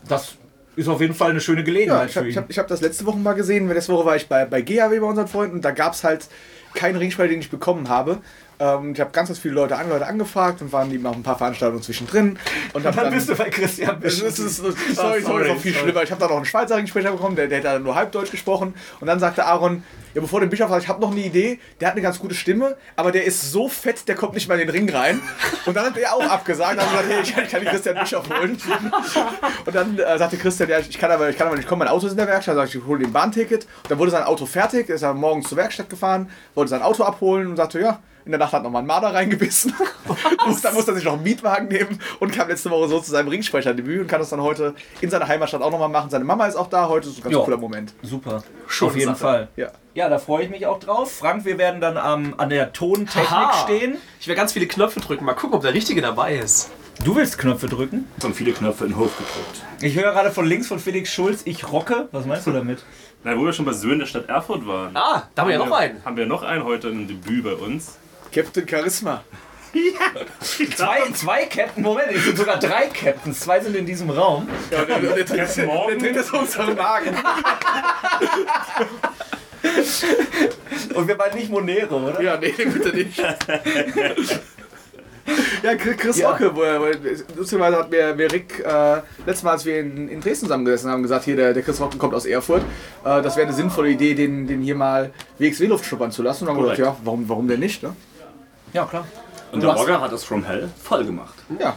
das 0.09 0.37
ist 0.77 0.89
auf 0.89 1.01
jeden 1.01 1.15
Fall 1.15 1.31
eine 1.31 1.41
schöne 1.41 1.61
Ja, 1.61 1.65
Gelegenheit 1.67 2.09
ich 2.09 2.13
für 2.15 2.19
habe 2.21 2.29
ihn. 2.29 2.31
ich 2.31 2.37
hab, 2.39 2.51
ich 2.51 2.59
hab 2.59 2.69
das 2.69 2.81
letzte 2.81 3.05
Woche 3.07 3.19
mal 3.19 3.35
gesehen. 3.35 3.69
Letzte 3.69 3.93
Woche 3.93 4.07
war 4.07 4.17
ich 4.17 4.29
bei, 4.29 4.45
bei 4.45 4.63
GHW 4.63 5.01
bei 5.01 5.07
unseren 5.07 5.29
Freunden 5.29 5.57
und 5.57 5.65
da 5.65 5.71
gab 5.73 5.93
es 5.95 6.05
halt 6.05 6.27
keinen 6.75 6.97
Ringsprecher, 6.97 7.29
den 7.31 7.41
ich 7.41 7.51
bekommen 7.51 7.89
habe. 7.89 8.19
Ähm, 8.59 8.93
ich 8.95 9.01
habe 9.01 9.11
ganz, 9.11 9.29
ganz 9.29 9.39
viele 9.39 9.55
Leute, 9.55 9.77
an, 9.77 9.89
Leute 9.89 10.07
angefragt 10.07 10.63
und 10.63 10.73
waren 10.73 10.91
eben 10.91 11.05
auch 11.07 11.15
ein 11.15 11.23
paar 11.23 11.37
Veranstaltungen 11.37 11.83
zwischendrin. 11.83 12.39
Und 12.73 12.87
hab 12.87 12.97
Dann 12.97 13.13
bist 13.13 13.29
du 13.29 13.35
bei 13.37 13.51
Christian 13.51 14.01
Das 14.01 14.15
Bischoff. 14.15 14.29
ist, 14.29 14.39
das 14.39 14.47
ist, 14.47 14.57
sorry, 14.57 14.75
Ah, 14.75 14.95
sorry, 14.95 15.23
sorry, 15.23 15.49
noch 15.49 15.61
viel 15.61 15.73
sorry. 15.73 15.85
schlimmer. 15.85 16.03
Ich 16.03 16.11
habe 16.11 16.21
da 16.21 16.29
noch 16.29 16.37
einen 16.37 16.45
Schweizer 16.47 16.77
Ringsprecher 16.77 17.13
bekommen, 17.13 17.37
der, 17.37 17.49
der 17.49 17.59
hat 17.59 17.65
da 17.67 17.79
nur 17.79 17.95
Halbdeutsch 17.95 18.31
gesprochen. 18.31 18.75
Und 19.01 19.07
dann 19.07 19.21
sagte 19.21 19.45
Aaron, 19.45 19.83
ja, 20.17 20.23
bevor 20.23 20.41
der 20.41 20.47
Bischof 20.47 20.71
sagt, 20.71 20.83
ich 20.83 20.89
habe 20.89 20.99
noch 21.03 21.11
eine 21.11 21.21
Idee, 21.21 21.59
der 21.79 21.89
hat 21.89 21.93
eine 21.93 22.01
ganz 22.01 22.19
gute 22.19 22.35
Stimme, 22.35 22.79
aber 22.97 23.13
der 23.13 23.25
ist 23.25 23.53
so 23.53 23.69
fett, 23.69 24.09
der 24.09 24.15
kommt 24.15 24.33
nicht 24.33 24.49
mal 24.49 24.55
in 24.59 24.67
den 24.67 24.71
Ring 24.71 24.89
rein. 24.89 25.21
Und 25.67 25.77
dann 25.77 25.85
hat 25.85 25.99
er 25.99 26.15
auch 26.15 26.23
abgesagt. 26.25 26.79
Dann 26.81 26.91
hat 26.91 26.97
er 26.97 27.03
gesagt, 27.03 27.13
hey, 27.13 27.23
ich 27.23 27.35
kann, 27.35 27.45
ich 27.45 27.51
kann 27.51 27.61
den 27.61 27.69
Christian 27.69 27.99
Bischof 27.99 28.27
holen. 28.31 28.57
Und 29.67 29.75
dann 29.75 29.99
äh, 29.99 30.17
sagte 30.17 30.39
Christian, 30.39 30.71
ja, 30.71 30.79
ich 30.79 30.99
kann 30.99 31.11
aber, 31.11 31.29
ich 31.29 31.37
kann 31.37 31.49
aber 31.49 31.57
nicht 31.57 31.69
kommen, 31.69 31.81
mein 31.81 31.89
Auto 31.89 32.07
ist 32.07 32.13
in 32.13 32.17
der 32.17 32.29
Werkstatt. 32.29 32.57
Dann 32.57 32.67
sag 32.67 32.75
ich, 32.75 32.81
ich 32.81 32.87
hole 32.87 32.99
den 33.05 33.13
Bahnticket. 33.13 33.65
Und 33.83 33.91
dann 33.91 33.99
wurde 33.99 34.11
sein 34.11 34.23
Auto 34.23 34.47
fertig, 34.47 34.89
ist 34.89 35.03
er 35.03 35.13
morgens 35.13 35.51
zur 35.51 35.59
Werkstatt 35.59 35.91
gefahren, 35.91 36.31
wollte 36.55 36.71
sein 36.71 36.81
Auto 36.81 37.05
abholen 37.05 37.49
und 37.49 37.57
sagte, 37.57 37.79
ja, 37.79 38.01
in 38.25 38.33
der 38.33 38.39
Nacht 38.39 38.55
hat 38.55 38.63
nochmal 38.63 38.83
ein 38.83 38.87
Marder 38.87 39.13
reingebissen. 39.13 39.75
Musste 40.47 40.69
er 40.69 40.95
sich 40.95 41.05
noch 41.05 41.13
einen 41.13 41.25
Mietwagen 41.25 41.69
nehmen 41.69 42.01
und 42.21 42.33
kam 42.33 42.49
letzte 42.49 42.71
Woche 42.71 42.89
so 42.89 43.01
zu 43.01 43.11
seinem 43.11 43.29
Ringsprecherdebüt 43.29 44.01
und 44.01 44.07
kann 44.07 44.21
das 44.21 44.31
dann 44.31 44.41
heute 44.41 44.75
in 45.03 45.11
seiner 45.11 45.29
Heimatstadt 45.29 45.61
auch 45.61 45.71
nochmal 45.71 45.91
machen. 45.91 46.09
Seine 46.09 46.25
Mama 46.25 46.47
ist 46.47 46.57
auch 46.57 46.69
da, 46.69 46.89
heute 46.89 47.09
ist 47.11 47.19
ein 47.19 47.23
ganz 47.23 47.35
Ja. 47.37 47.43
cooler 47.43 47.59
Moment. 47.59 47.93
Super. 48.03 48.43
Schöne 48.67 48.91
auf 48.91 48.97
jeden 48.97 49.09
Sache. 49.11 49.19
Fall. 49.19 49.49
Ja. 49.57 49.69
Ja, 49.97 50.11
da 50.11 50.19
freue 50.19 50.45
ich 50.45 50.51
mich 50.51 50.67
auch 50.67 50.79
drauf. 50.79 51.11
Frank, 51.11 51.47
wir 51.47 51.57
werden 51.57 51.81
dann 51.81 51.97
am 51.97 52.35
an 52.37 52.51
der 52.51 52.75
Tontechnik 52.75 53.31
Haha. 53.31 53.65
stehen. 53.65 53.97
Ich 54.21 54.29
werde 54.29 54.39
ganz 54.39 54.53
viele 54.53 54.67
Knöpfe 54.67 55.01
drücken. 55.01 55.25
Mal 55.25 55.33
gucken, 55.33 55.57
ob 55.57 55.63
der 55.63 55.73
Richtige 55.73 56.03
dabei 56.03 56.37
ist. 56.37 56.71
Du 57.03 57.17
willst 57.17 57.39
Knöpfe 57.39 57.67
drücken? 57.67 58.07
Schon 58.21 58.35
viele 58.35 58.53
Knöpfe 58.53 58.85
in 58.85 58.91
den 58.91 58.99
Hof 58.99 59.17
gedrückt. 59.17 59.63
Ich 59.81 59.97
höre 59.97 60.13
gerade 60.13 60.31
von 60.33 60.45
links 60.45 60.67
von 60.67 60.79
Felix 60.81 61.11
Schulz, 61.11 61.41
ich 61.47 61.73
rocke. 61.73 62.09
Was 62.13 62.27
meinst 62.27 62.47
du 62.47 62.51
damit? 62.51 62.85
Na, 63.25 63.39
wo 63.39 63.47
wir 63.47 63.55
schon 63.55 63.65
bei 63.65 63.73
Söhnen 63.73 64.01
der 64.01 64.07
Stadt 64.07 64.29
Erfurt 64.29 64.67
waren. 64.67 64.95
Ah, 64.95 65.31
da 65.35 65.43
haben 65.43 65.49
wir 65.49 65.57
ja 65.57 65.65
noch 65.65 65.75
einen. 65.75 66.05
Haben 66.05 66.17
wir 66.19 66.27
noch 66.27 66.43
einen 66.43 66.65
heute 66.65 66.89
im 66.89 67.09
Debüt 67.09 67.45
bei 67.45 67.55
uns. 67.55 67.97
Captain 68.35 68.69
Charisma. 68.69 69.25
Zwei, 70.41 71.11
zwei 71.13 71.45
Captain, 71.47 71.83
Moment, 71.83 72.11
es 72.11 72.25
sind 72.25 72.39
sogar 72.39 72.59
drei 72.59 72.87
Captains. 72.87 73.41
Zwei 73.41 73.61
sind 73.61 73.77
in 73.77 73.85
diesem 73.85 74.09
Raum. 74.09 74.49
Ja, 74.71 74.85
der, 74.85 74.99
der, 75.01 75.15
der, 75.15 75.25
der, 75.25 75.47
der, 75.47 75.67
Morgen. 75.67 75.99
dreht 75.99 76.17
das 76.17 76.31
unseren 76.31 76.75
Magen. 76.77 77.15
Und 80.95 81.09
wir 81.09 81.19
waren 81.19 81.35
nicht 81.35 81.51
Monero, 81.51 81.97
oder? 82.09 82.21
Ja, 82.23 82.37
nee, 82.39 82.53
bitte 82.57 82.89
nicht. 82.97 83.19
Ja, 85.63 85.75
Chris 85.75 86.19
Ja. 86.19 86.37
Er, 86.39 86.57
er- 86.63 86.97
lustigerweise 87.37 87.79
hat 87.79 87.91
mir, 87.91 88.15
mir 88.15 88.31
Rick 88.31 88.61
äh, 88.65 88.97
letztes 89.27 89.43
Mal, 89.43 89.53
als 89.53 89.65
wir 89.65 89.81
in, 89.81 90.09
in 90.09 90.21
Dresden 90.21 90.47
zusammengesessen 90.47 90.89
haben, 90.91 91.03
gesagt, 91.03 91.25
hier, 91.25 91.35
der, 91.35 91.53
der 91.53 91.63
Chris 91.65 91.81
Rocke 91.81 91.99
kommt 91.99 92.15
aus 92.15 92.27
Erfurt. 92.27 92.63
Äh, 93.05 93.23
das 93.23 93.37
wäre 93.37 93.49
eine 93.49 93.57
sinnvolle 93.57 93.89
Idee, 93.91 94.15
den, 94.15 94.47
den 94.47 94.61
hier 94.63 94.77
mal 94.77 95.11
WXW-Luft 95.39 95.85
schnuppern 95.85 96.13
zu 96.13 96.23
lassen. 96.23 96.45
Und 96.45 96.49
dann 96.49 96.57
haben 96.57 96.65
wir 96.65 96.77
gedacht, 96.77 96.95
ja, 96.95 97.05
warum, 97.05 97.29
warum 97.29 97.49
denn 97.49 97.59
nicht? 97.61 97.83
Ne? 97.83 97.95
Ja, 98.73 98.85
klar. 98.85 99.05
Und 99.51 99.63
Du 99.63 99.67
der 99.67 99.75
Rocker 99.77 100.01
hat 100.01 100.13
das 100.13 100.23
From 100.23 100.45
Hell 100.45 100.69
voll 100.83 101.05
gemacht. 101.05 101.35
Ja. 101.59 101.77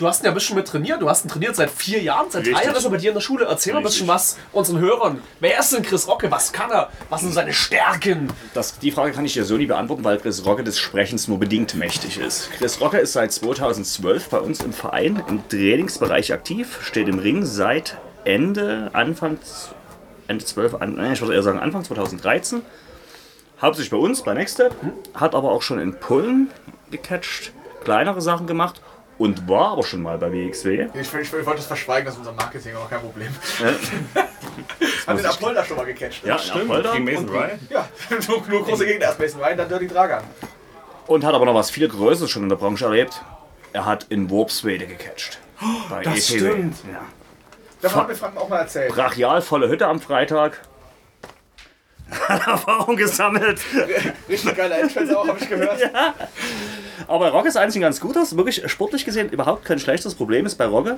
Du 0.00 0.06
hast 0.06 0.22
ihn 0.22 0.24
ja 0.24 0.30
ein 0.30 0.34
bisschen 0.34 0.56
mit 0.56 0.66
trainiert. 0.66 1.02
Du 1.02 1.10
hast 1.10 1.26
ihn 1.26 1.28
trainiert 1.28 1.54
seit 1.54 1.70
vier 1.70 2.02
Jahren, 2.02 2.30
seit 2.30 2.46
drei. 2.46 2.64
Jahren 2.64 2.74
ist 2.74 2.84
er 2.84 2.90
bei 2.90 2.96
dir 2.96 3.10
in 3.10 3.14
der 3.14 3.20
Schule. 3.20 3.44
Erzähl 3.44 3.74
mal 3.74 3.80
ein 3.80 3.84
bisschen 3.84 4.08
was 4.08 4.38
unseren 4.50 4.78
Hörern. 4.78 5.20
Wer 5.40 5.60
ist 5.60 5.74
denn 5.74 5.82
Chris 5.82 6.08
Rocke? 6.08 6.30
Was 6.30 6.54
kann 6.54 6.70
er? 6.70 6.88
Was 7.10 7.20
sind 7.20 7.34
seine 7.34 7.52
Stärken? 7.52 8.32
Das, 8.54 8.78
die 8.78 8.92
Frage 8.92 9.12
kann 9.12 9.26
ich 9.26 9.34
dir 9.34 9.44
so 9.44 9.58
nie 9.58 9.66
beantworten, 9.66 10.02
weil 10.02 10.16
Chris 10.16 10.46
Rocke 10.46 10.64
des 10.64 10.78
Sprechens 10.78 11.28
nur 11.28 11.38
bedingt 11.38 11.74
mächtig 11.74 12.18
ist. 12.18 12.50
Chris 12.52 12.80
Rocke 12.80 12.96
ist 12.96 13.12
seit 13.12 13.30
2012 13.30 14.30
bei 14.30 14.38
uns 14.38 14.62
im 14.62 14.72
Verein 14.72 15.22
im 15.28 15.46
Trainingsbereich 15.46 16.32
aktiv, 16.32 16.78
steht 16.82 17.06
im 17.06 17.18
Ring 17.18 17.44
seit 17.44 17.98
Ende, 18.24 18.88
Anfang, 18.94 19.38
Ende 20.28 20.42
12, 20.42 20.76
an, 20.76 20.94
nein, 20.94 21.12
ich 21.12 21.20
würde 21.20 21.34
eher 21.34 21.42
sagen 21.42 21.58
Anfang 21.58 21.84
2013. 21.84 22.62
Hauptsächlich 23.60 23.90
bei 23.90 23.98
uns, 23.98 24.22
bei 24.22 24.32
Nextstep, 24.32 24.74
hat 25.12 25.34
aber 25.34 25.50
auch 25.50 25.60
schon 25.60 25.78
in 25.78 25.92
Polen 26.00 26.48
gecatcht, 26.90 27.52
kleinere 27.84 28.22
Sachen 28.22 28.46
gemacht 28.46 28.80
und 29.20 29.46
war 29.46 29.72
aber 29.72 29.82
schon 29.82 30.00
mal 30.00 30.16
bei 30.16 30.32
WXW. 30.32 30.88
Ich, 30.94 31.12
ich, 31.12 31.32
wollte 31.32 31.56
das 31.56 31.66
verschweigen, 31.66 32.06
das 32.06 32.14
ist 32.14 32.20
unser 32.20 32.32
Marketing, 32.32 32.74
aber 32.74 32.88
kein 32.88 33.00
Problem. 33.00 33.28
Ja. 33.58 34.22
Hat 35.06 35.18
den 35.18 35.26
Apolda 35.26 35.62
schon 35.62 35.76
mal 35.76 35.84
gecatcht. 35.84 36.24
Ja, 36.24 36.36
Apolda. 36.36 36.92
Gegen 36.92 37.04
Mason 37.04 37.28
Ryan. 37.28 37.60
Ja, 37.68 37.86
nur, 38.28 38.48
nur 38.48 38.64
große 38.64 38.86
Gegner. 38.86 39.04
Erst 39.04 39.20
Mason 39.20 39.42
Ryan, 39.42 39.58
dann 39.58 39.68
Dirty 39.68 39.88
Dragan. 39.88 40.24
Und 41.06 41.22
hat 41.22 41.34
aber 41.34 41.44
noch 41.44 41.54
was 41.54 41.70
viel 41.70 41.86
Größeres 41.86 42.30
schon 42.30 42.44
in 42.44 42.48
der 42.48 42.56
Branche 42.56 42.86
erlebt. 42.86 43.20
Er 43.74 43.84
hat 43.84 44.06
in 44.08 44.30
Warpswede 44.30 44.86
gecatcht. 44.86 45.38
Bei 45.90 46.02
das 46.02 46.30
ETW. 46.30 46.38
stimmt. 46.38 46.76
Ja. 46.90 47.02
Das 47.82 47.94
hat 47.94 48.08
mir 48.08 48.14
Frank 48.14 48.38
auch 48.38 48.48
mal 48.48 48.60
erzählt. 48.60 48.90
brachial 48.90 49.42
volle 49.42 49.68
Hütte 49.68 49.86
am 49.86 50.00
Freitag. 50.00 50.62
Hat 52.26 52.46
Erfahrung 52.46 52.96
gesammelt. 52.96 53.60
Richtig 54.30 54.56
geile 54.56 54.76
Entrance 54.76 55.18
auch, 55.18 55.28
habe 55.28 55.38
ich 55.38 55.48
gehört. 55.48 55.78
Aber 57.10 57.30
Rogge 57.30 57.48
ist 57.48 57.56
eigentlich 57.56 57.74
ein 57.74 57.80
ganz 57.80 58.00
guter, 58.00 58.24
wirklich 58.36 58.62
sportlich 58.70 59.04
gesehen 59.04 59.30
überhaupt 59.30 59.64
kein 59.64 59.80
schlechtes 59.80 60.14
Problem 60.14 60.46
ist 60.46 60.54
bei 60.54 60.66
Rogge. 60.66 60.96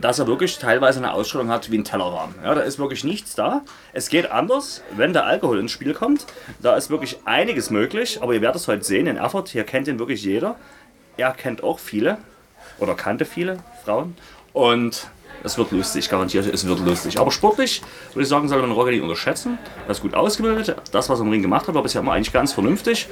Dass 0.00 0.18
er 0.18 0.26
wirklich 0.26 0.58
teilweise 0.58 0.98
eine 0.98 1.12
Ausstellung 1.12 1.50
hat 1.50 1.70
wie 1.70 1.78
ein 1.78 1.84
Tellerrahmen. 1.84 2.34
Ja, 2.42 2.52
da 2.54 2.62
ist 2.62 2.80
wirklich 2.80 3.04
nichts 3.04 3.36
da. 3.36 3.62
Es 3.92 4.08
geht 4.08 4.32
anders, 4.32 4.82
wenn 4.96 5.12
der 5.12 5.24
Alkohol 5.24 5.60
ins 5.60 5.70
Spiel 5.70 5.94
kommt. 5.94 6.26
Da 6.60 6.74
ist 6.74 6.90
wirklich 6.90 7.18
einiges 7.26 7.70
möglich. 7.70 8.22
Aber 8.22 8.34
ihr 8.34 8.40
werdet 8.40 8.60
es 8.60 8.66
heute 8.66 8.82
sehen 8.82 9.06
in 9.06 9.16
Erfurt. 9.16 9.50
Hier 9.50 9.62
kennt 9.62 9.86
ihn 9.86 10.00
wirklich 10.00 10.24
jeder. 10.24 10.56
Er 11.16 11.30
kennt 11.30 11.62
auch 11.62 11.78
viele. 11.78 12.18
Oder 12.80 12.96
kannte 12.96 13.24
viele 13.24 13.58
Frauen. 13.84 14.16
Und 14.52 15.06
es 15.44 15.56
wird 15.58 15.70
lustig, 15.70 16.08
garantiert, 16.08 16.52
es 16.52 16.66
wird 16.66 16.80
lustig. 16.80 17.20
Aber 17.20 17.30
sportlich, 17.30 17.82
würde 18.14 18.22
ich 18.22 18.28
sagen, 18.28 18.48
sollte 18.48 18.66
man 18.66 18.74
Rogge 18.74 18.90
nicht 18.90 19.02
unterschätzen. 19.02 19.58
Er 19.86 19.92
ist 19.92 20.02
gut 20.02 20.14
ausgebildet. 20.14 20.74
Das, 20.90 21.08
was 21.08 21.20
er 21.20 21.24
im 21.24 21.30
Ring 21.30 21.42
gemacht 21.42 21.68
hat, 21.68 21.74
war 21.76 21.84
bisher 21.84 22.00
immer 22.00 22.14
eigentlich 22.14 22.32
ganz 22.32 22.52
vernünftig. 22.52 23.06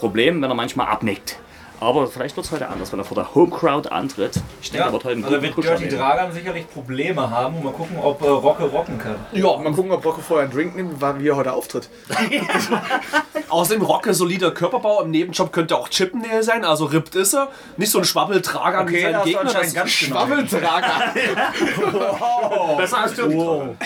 Problem, 0.00 0.42
wenn 0.42 0.50
er 0.50 0.54
manchmal 0.54 0.88
abnickt. 0.88 1.38
Aber 1.84 2.06
vielleicht 2.06 2.34
wird 2.36 2.46
es 2.46 2.52
heute 2.52 2.68
anders, 2.68 2.90
wenn 2.92 2.98
er 2.98 3.04
vor 3.04 3.14
der 3.14 3.34
Home 3.34 3.50
Crowd 3.50 3.88
antritt. 3.90 4.40
Ich 4.62 4.70
denke, 4.70 4.78
Ja, 4.84 4.86
er 4.88 4.92
wird 4.94 5.04
heute 5.04 5.16
einen 5.16 5.24
also 5.24 5.42
wird 5.42 5.56
Dirty. 5.56 5.88
Dragan 5.90 6.32
sicherlich 6.32 6.66
Probleme 6.70 7.28
haben 7.28 7.56
und 7.56 7.64
mal 7.64 7.72
gucken, 7.74 7.98
ob 8.00 8.22
äh, 8.22 8.26
Rocke 8.28 8.62
rocken 8.64 8.98
kann. 8.98 9.16
Ja, 9.32 9.56
Mal 9.58 9.72
gucken, 9.72 9.90
ob 9.92 10.02
Rocco 10.02 10.22
vorher 10.22 10.44
einen 10.46 10.54
Drink 10.54 10.76
nimmt, 10.76 10.94
wann- 11.00 11.20
wie 11.22 11.28
er 11.28 11.36
heute 11.36 11.52
auftritt. 11.52 11.90
außerdem 13.50 13.82
Rocke, 13.82 14.14
solider 14.14 14.50
Körperbau. 14.50 15.02
Im 15.02 15.10
Nebenjob 15.10 15.52
könnte 15.52 15.76
auch 15.76 15.88
Chippendale 15.90 16.42
sein. 16.42 16.64
Also 16.64 16.86
rippt 16.86 17.14
ist 17.16 17.34
er. 17.34 17.48
Nicht 17.76 17.90
so 17.90 17.98
ein 17.98 18.04
Schwabbeltrager 18.04 18.88
wie 18.88 18.92
Okay, 18.94 19.02
sein 19.02 19.14
hast 19.16 19.24
du 19.24 19.28
Gegner. 19.28 19.40
anscheinend 19.42 19.66
Das 19.68 19.74
ganz. 19.74 19.90
Schwabbeltrager. 19.90 21.14
Besser 22.78 22.98
als 22.98 23.14
Dirty 23.14 23.36
Dragon. 23.36 23.76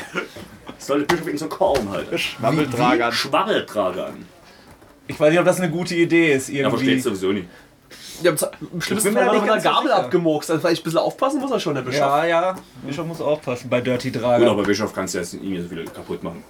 Sollte 0.79 1.07
Bischof 1.07 1.29
ihn 1.29 1.39
so 1.39 1.49
callen 1.49 1.91
halten. 1.91 2.17
Schwabbeltrager. 2.17 3.11
Schwabbeltrager 3.13 4.07
an. 4.07 4.27
Ich 5.09 5.19
weiß 5.19 5.31
nicht, 5.31 5.39
ob 5.41 5.47
das 5.47 5.59
eine 5.61 5.71
gute 5.71 5.95
Idee 5.95 6.33
ist. 6.35 6.49
Er 6.51 6.69
versteht 6.69 6.89
Irgendwie. 6.91 7.03
sowieso 7.03 7.33
nicht. 7.33 7.49
Ja, 8.23 8.33
Im 8.73 8.81
schlimmsten 8.81 9.13
Fall 9.13 9.27
da 9.27 9.33
wird 9.33 9.43
er 9.43 9.43
nicht 9.43 9.43
mit 9.43 9.51
einer 9.53 9.63
Gabel 9.63 9.89
sicher. 9.91 9.97
abgemurkst. 10.05 10.51
Also 10.51 10.61
vielleicht 10.61 10.83
ein 10.83 10.85
bisschen 10.85 10.99
aufpassen 10.99 11.41
muss 11.41 11.51
er 11.51 11.61
schon, 11.61 11.75
der 11.75 11.83
Bischof. 11.83 12.01
ja, 12.01 12.25
ja. 12.27 12.55
Bischof 12.83 13.07
muss 13.07 13.21
aufpassen 13.21 13.69
bei 13.71 13.81
Dirty 13.81 14.11
Gut, 14.11 14.23
Dragan. 14.23 14.49
aber 14.49 14.63
Bischof 14.65 14.93
kannst 14.95 15.15
du 15.15 15.19
jetzt 15.19 15.37
hier 15.41 15.63
so 15.63 15.69
viel 15.69 15.85
kaputt 15.85 16.23
machen. 16.23 16.43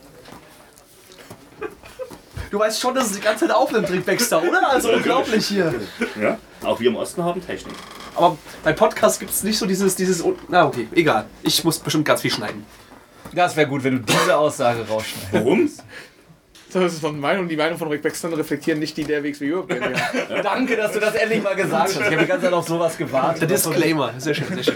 Du 2.51 2.59
weißt 2.59 2.81
schon, 2.81 2.95
dass 2.95 3.07
es 3.11 3.13
die 3.17 3.21
ganze 3.21 3.47
Zeit 3.47 3.55
aufnimmt, 3.55 3.91
Rick 3.91 4.07
Baxter, 4.07 4.43
oder? 4.43 4.71
Also 4.71 4.91
unglaublich 4.91 5.47
hier. 5.47 5.75
Ja? 6.21 6.39
Auch 6.65 6.81
wir 6.81 6.89
im 6.89 6.97
Osten 6.97 7.23
haben 7.23 7.45
Technik. 7.45 7.75
Aber 8.15 8.39
bei 8.65 8.73
Podcast 8.73 9.21
gibt 9.21 9.33
es 9.33 9.43
nicht 9.43 9.59
so 9.59 9.67
dieses, 9.67 9.95
dieses. 9.97 10.25
Na 10.49 10.67
okay, 10.67 10.89
egal. 10.95 11.27
Ich 11.43 11.63
muss 11.63 11.79
bestimmt 11.79 12.07
ganz 12.07 12.23
viel 12.23 12.31
schneiden. 12.31 12.65
Das 13.35 13.55
wäre 13.55 13.69
gut, 13.69 13.85
wenn 13.85 13.99
du 14.03 14.13
diese 14.13 14.37
Aussage 14.37 14.87
rausschneidest. 14.89 15.33
Warum? 15.35 15.71
Das 16.73 16.93
ist 16.93 17.01
von 17.01 17.19
Meinung, 17.19 17.49
die 17.49 17.57
Meinung 17.57 17.79
von 17.79 17.89
Rick 17.89 18.03
Baxter 18.03 18.37
reflektieren 18.37 18.79
nicht 18.79 18.97
die 18.97 19.05
der 19.05 19.25
WXW 19.25 19.53
Europe 19.53 19.75
GmbH. 19.75 20.43
Danke, 20.43 20.77
dass 20.77 20.93
du 20.93 21.01
das 21.01 21.15
endlich 21.15 21.43
mal 21.43 21.55
gesagt 21.57 21.89
hast. 21.89 21.97
Ich 21.97 22.05
habe 22.05 22.17
die 22.19 22.27
ganze 22.27 22.45
Zeit 22.45 22.53
auf 22.53 22.69
sowas 22.69 22.99
gewartet. 22.99 23.43
Der 23.43 23.49
Disclaimer. 23.49 24.13
Sehr 24.19 24.35
schön, 24.35 24.49
sehr 24.55 24.65
schön. 24.65 24.75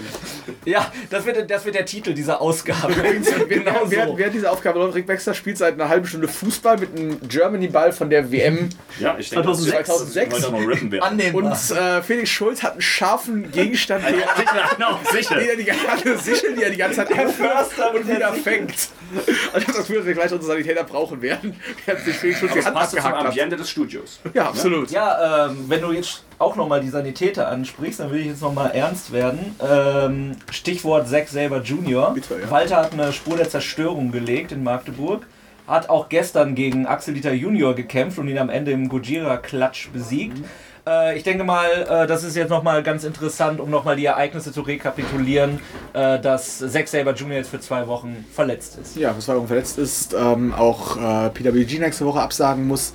Ja, 0.65 0.91
das 1.11 1.27
wird, 1.27 1.51
das 1.51 1.65
wird 1.67 1.75
der 1.75 1.85
Titel 1.85 2.15
dieser 2.15 2.41
Ausgabe. 2.41 2.95
Wer, 2.97 3.47
genau 3.47 3.83
wer, 3.87 4.07
so. 4.07 4.17
wer 4.19 4.27
hat 4.27 4.35
diese 4.35 4.51
Aufgabe 4.51 4.79
läuft? 4.79 4.95
Rick 4.95 5.07
Baxter 5.07 5.35
spielt 5.35 5.59
seit 5.59 5.75
einer 5.75 5.89
halben 5.91 6.07
Stunde 6.07 6.29
Fußball 6.29 6.79
mit 6.79 6.99
einem 6.99 7.21
Germany-Ball 7.29 7.93
von 7.93 8.09
der 8.09 8.33
WM. 8.33 8.71
Ja, 8.99 9.17
ich 9.19 9.29
denke, 9.29 9.45
2006. 9.45 9.89
dass 9.89 10.15
wir 10.15 10.23
heute 10.23 10.51
noch 10.51 10.67
rippen 10.67 10.93
werden. 10.93 11.03
Annehmbar. 11.03 11.53
Und 11.53 11.77
äh, 11.77 12.03
Felix 12.03 12.31
Schulz 12.31 12.63
hat 12.63 12.73
einen 12.73 12.81
scharfen 12.81 13.51
Gegenstand, 13.53 14.07
den 14.09 14.15
er, 14.15 14.29
Sicher, 14.35 14.71
genau, 14.77 14.99
sicher. 15.11 15.35
den 15.35 15.49
er 15.49 15.57
die, 15.57 15.71
eine 15.71 16.19
Sichel, 16.19 16.55
die 16.57 16.63
er 16.63 16.71
die 16.71 16.79
ganze 16.79 16.97
Zeit 16.97 17.11
Förster 17.33 17.95
und 17.95 18.09
wieder 18.09 18.19
der 18.19 18.33
fängt. 18.33 18.89
Und 19.12 19.29
ich 19.29 19.53
habe 19.55 19.64
das 19.66 19.77
Gefühl, 19.77 19.96
dass 19.98 20.07
wir 20.07 20.14
gleich 20.14 20.33
unsere 20.33 20.53
Sanitäter 20.53 20.85
brauchen 20.85 21.20
werden. 21.22 21.57
Während 21.85 22.05
sich 22.05 22.16
Felix 22.16 22.38
Schulz 22.38 22.53
die 22.53 22.59
Das 22.59 22.66
Hand 22.66 22.77
passt 22.77 22.96
abgehakt 22.96 23.18
hat. 23.18 23.27
Ambiente 23.27 23.57
des 23.57 23.70
Studios. 23.70 24.20
Ja, 24.35 24.48
absolut. 24.48 24.90
Ja, 24.90 25.48
ähm, 25.48 25.64
wenn 25.68 25.81
du 25.81 25.92
jetzt 25.92 26.25
auch 26.38 26.57
nochmal 26.57 26.81
die 26.81 26.88
Sanitäter 26.88 27.48
ansprichst, 27.48 28.01
dann 28.01 28.11
will 28.11 28.20
ich 28.20 28.27
jetzt 28.27 28.42
nochmal 28.42 28.72
ernst 28.72 29.12
werden. 29.12 29.55
Ähm, 29.61 30.37
Stichwort 30.51 31.09
Zack 31.09 31.29
Saber 31.29 31.61
Jr. 31.61 32.12
Bitte, 32.14 32.38
ja. 32.40 32.51
Walter 32.51 32.77
hat 32.77 32.92
eine 32.92 33.12
Spur 33.12 33.37
der 33.37 33.48
Zerstörung 33.48 34.11
gelegt 34.12 34.53
in 34.53 34.62
Magdeburg. 34.62 35.27
Hat 35.68 35.88
auch 35.88 36.09
gestern 36.09 36.55
gegen 36.55 36.87
Axel 36.87 37.14
Dieter 37.14 37.33
Junior 37.33 37.75
gekämpft 37.75 38.18
und 38.18 38.29
ihn 38.29 38.38
am 38.38 38.51
Ende 38.51 38.72
im 38.72 38.88
Gojira-Klatsch 38.88 39.90
besiegt. 39.92 40.38
Äh, 40.87 41.16
ich 41.16 41.23
denke 41.23 41.45
mal, 41.45 41.68
äh, 41.68 42.07
das 42.07 42.25
ist 42.25 42.37
jetzt 42.37 42.51
nochmal 42.51 42.83
ganz 42.83 43.05
interessant, 43.05 43.61
um 43.61 43.71
nochmal 43.71 43.97
die 43.97 44.07
Ereignisse 44.07 44.53
zu 44.53 44.62
rekapitulieren, 44.62 45.61
äh, 45.92 46.18
dass 46.18 46.59
Zack 46.59 46.88
Saber 46.88 47.14
Jr. 47.14 47.37
jetzt 47.37 47.51
für 47.51 47.61
zwei 47.61 47.87
Wochen 47.87 48.25
verletzt 48.33 48.79
ist. 48.81 48.97
Ja, 48.97 49.16
was 49.16 49.29
Warum 49.29 49.47
verletzt 49.47 49.79
ist, 49.79 50.14
ähm, 50.14 50.53
auch 50.53 50.97
äh, 50.97 51.31
PWG 51.31 51.79
nächste 51.79 52.05
Woche 52.05 52.21
absagen 52.21 52.66
muss. 52.66 52.95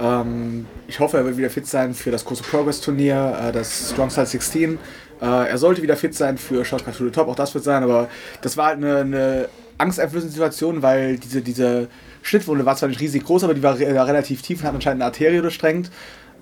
Ähm, 0.00 0.66
ich 0.88 0.98
hoffe, 0.98 1.18
er 1.18 1.24
wird 1.24 1.36
wieder 1.36 1.50
fit 1.50 1.66
sein 1.66 1.94
für 1.94 2.10
das 2.10 2.24
große 2.24 2.42
Progress-Turnier, 2.42 3.38
äh, 3.48 3.52
das 3.52 3.90
Strong 3.92 4.10
Style 4.10 4.26
16. 4.26 4.78
Äh, 5.20 5.26
er 5.26 5.58
sollte 5.58 5.82
wieder 5.82 5.96
fit 5.96 6.14
sein 6.14 6.38
für 6.38 6.64
Shortcut 6.64 6.96
to 6.96 7.04
the 7.04 7.10
Top, 7.10 7.28
auch 7.28 7.36
das 7.36 7.54
wird 7.54 7.62
sein, 7.62 7.82
aber 7.82 8.08
das 8.40 8.56
war 8.56 8.66
halt 8.66 8.78
eine, 8.78 8.96
eine 8.98 9.48
angsteinflößende 9.78 10.32
Situation, 10.32 10.82
weil 10.82 11.18
diese, 11.18 11.42
diese 11.42 11.88
Schnittwunde 12.22 12.64
war 12.64 12.76
zwar 12.76 12.88
nicht 12.88 13.00
riesig 13.00 13.24
groß, 13.24 13.44
aber 13.44 13.54
die 13.54 13.62
war 13.62 13.78
re 13.78 13.86
relativ 13.86 14.42
tief 14.42 14.60
und 14.60 14.66
hat 14.66 14.74
anscheinend 14.74 15.02
eine 15.02 15.08
Arterie 15.08 15.42
durchtrennt. 15.42 15.90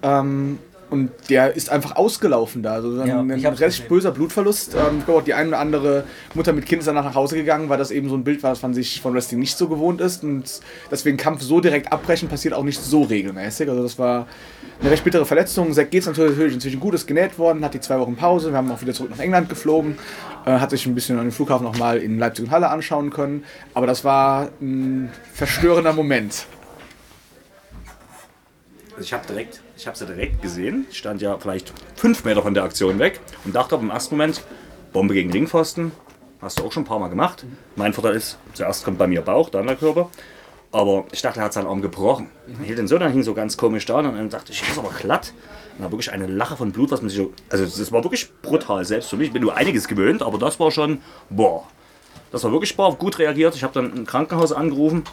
Ähm, 0.03 0.59
und 0.91 1.11
der 1.29 1.55
ist 1.55 1.71
einfach 1.71 1.97
ausgelaufen 1.97 2.63
da. 2.63 2.75
Also 2.75 3.05
Ja, 3.05 3.21
ein, 3.21 3.29
gesehen. 3.29 3.89
böser 3.89 4.11
Blutverlust. 4.11 4.75
Ähm, 4.75 4.99
ich 4.99 5.05
glaube 5.05 5.21
auch 5.21 5.25
die 5.25 5.35
eine 5.35 5.49
oder 5.51 5.59
andere 5.59 6.05
Mutter 6.35 6.53
mit 6.53 6.67
Kind 6.67 6.81
ist 6.81 6.87
danach 6.87 7.05
nach 7.05 7.15
Hause 7.15 7.37
gegangen, 7.37 7.69
weil 7.69 7.79
das 7.79 7.91
eben 7.91 8.09
so 8.09 8.15
ein 8.17 8.25
Bild 8.25 8.43
war, 8.43 8.51
das 8.51 8.63
man 8.63 8.75
sich 8.75 9.01
von 9.01 9.15
Wrestling 9.15 9.41
nicht 9.41 9.57
so 9.57 9.69
gewohnt 9.69 10.01
ist. 10.01 10.25
Und 10.25 10.61
deswegen 10.91 11.17
Kampf 11.17 11.43
so 11.43 11.61
direkt 11.61 11.93
abbrechen 11.93 12.29
passiert 12.29 12.55
auch 12.55 12.65
nicht 12.65 12.83
so 12.83 13.03
regelmäßig. 13.03 13.69
Also 13.69 13.83
das 13.83 13.99
war 13.99 14.27
eine 14.81 14.91
recht 14.91 15.05
bittere 15.05 15.27
Verletzung. 15.27 15.73
Zack 15.73 15.91
geht 15.91 16.03
es 16.03 16.07
natürlich 16.07 16.55
inzwischen 16.55 16.81
gut, 16.81 16.95
ist 16.95 17.07
genäht 17.07 17.39
worden, 17.39 17.65
hat 17.65 17.75
die 17.75 17.81
zwei 17.81 17.99
Wochen 17.99 18.17
Pause. 18.17 18.51
Wir 18.51 18.57
haben 18.59 18.71
auch 18.71 18.81
wieder 18.81 18.95
zurück 18.95 19.11
nach 19.11 19.19
England 19.19 19.49
geflogen. 19.49 19.99
Äh, 20.47 20.53
hat 20.53 20.71
sich 20.71 20.87
ein 20.87 20.95
bisschen 20.95 21.19
an 21.19 21.27
den 21.27 21.33
Flughafen 21.33 21.65
nochmal 21.65 21.99
in 21.99 22.19
Leipzig 22.19 22.47
und 22.47 22.51
Halle 22.51 22.71
anschauen 22.71 23.11
können. 23.11 23.45
Aber 23.75 23.87
das 23.87 24.05
war 24.05 24.49
ein 24.61 25.11
verstörender 25.35 25.93
Moment. 25.93 26.47
Also 28.93 29.03
ich 29.03 29.13
habe 29.13 29.27
direkt, 29.27 29.61
ich 29.79 29.87
habe 29.87 29.97
sie 29.97 30.07
direkt 30.07 30.43
gesehen. 30.43 30.87
Ich 30.91 30.99
stand 30.99 31.23
ja 31.23 31.39
vielleicht 31.39 31.73
fünf 31.95 32.25
Meter 32.25 32.43
von 32.43 32.53
der 32.53 32.65
Aktion 32.65 32.99
weg 32.99 33.21
und 33.45 33.55
dachte 33.55 33.77
im 33.77 33.91
ersten 33.91 34.17
Moment, 34.17 34.43
Bombe 34.93 35.15
gegen 35.15 35.31
Ringpfosten. 35.31 35.93
Hast 36.43 36.59
du 36.59 36.65
auch 36.65 36.73
schon 36.73 36.83
ein 36.83 36.87
paar 36.87 36.99
Mal 36.99 37.09
gemacht. 37.09 37.47
Mein 37.77 37.93
Vorteil 37.93 38.15
ist, 38.15 38.39
zuerst 38.55 38.85
kommt 38.85 38.99
bei 38.99 39.07
mir 39.07 39.23
Bauch, 39.23 39.51
dann 39.51 39.67
der 39.67 39.77
Körper. 39.77 40.11
Aber 40.73 41.07
ich 41.13 41.23
dachte, 41.23 41.39
er 41.41 41.45
hat 41.45 41.53
seinen 41.53 41.69
Arm 41.69 41.81
gebrochen. 41.81 42.29
Er 42.61 42.67
hielt 42.67 42.79
den 42.79 42.89
so, 42.89 42.99
dann 42.99 43.13
hing 43.13 43.23
so 43.23 43.35
ganz 43.35 43.57
komisch 43.57 43.87
da 43.87 44.01
und 44.01 44.05
dann 44.05 44.29
dachte 44.29 44.53
ich, 44.53 44.61
das 44.61 44.71
ist 44.71 44.79
aber 44.79 44.91
glatt. 44.91 45.33
Und 45.79 45.85
da 45.85 45.93
wirklich 45.93 46.11
eine 46.11 46.27
Lache 46.27 46.57
von 46.57 46.73
Blut, 46.73 46.91
was 46.91 47.01
man 47.01 47.09
sich 47.09 47.19
so. 47.19 47.33
Also, 47.49 47.65
das 47.65 47.93
war 47.93 48.03
wirklich 48.03 48.31
brutal, 48.43 48.85
selbst 48.85 49.09
für 49.11 49.17
mich. 49.17 49.29
Ich 49.29 49.33
bin 49.33 49.43
nur 49.43 49.57
einiges 49.57 49.87
gewöhnt, 49.87 50.23
aber 50.23 50.39
das 50.39 50.59
war 50.59 50.73
schon, 50.73 51.01
boah. 51.31 51.65
Das 52.33 52.45
war 52.45 52.51
wirklich 52.51 52.77
boah, 52.77 52.95
gut 52.97 53.19
reagiert. 53.21 53.55
Ich 53.55 53.63
habe 53.63 53.73
dann 53.75 53.95
ein 53.95 54.07
Krankenhaus 54.07 54.53
angerufen. 54.53 55.05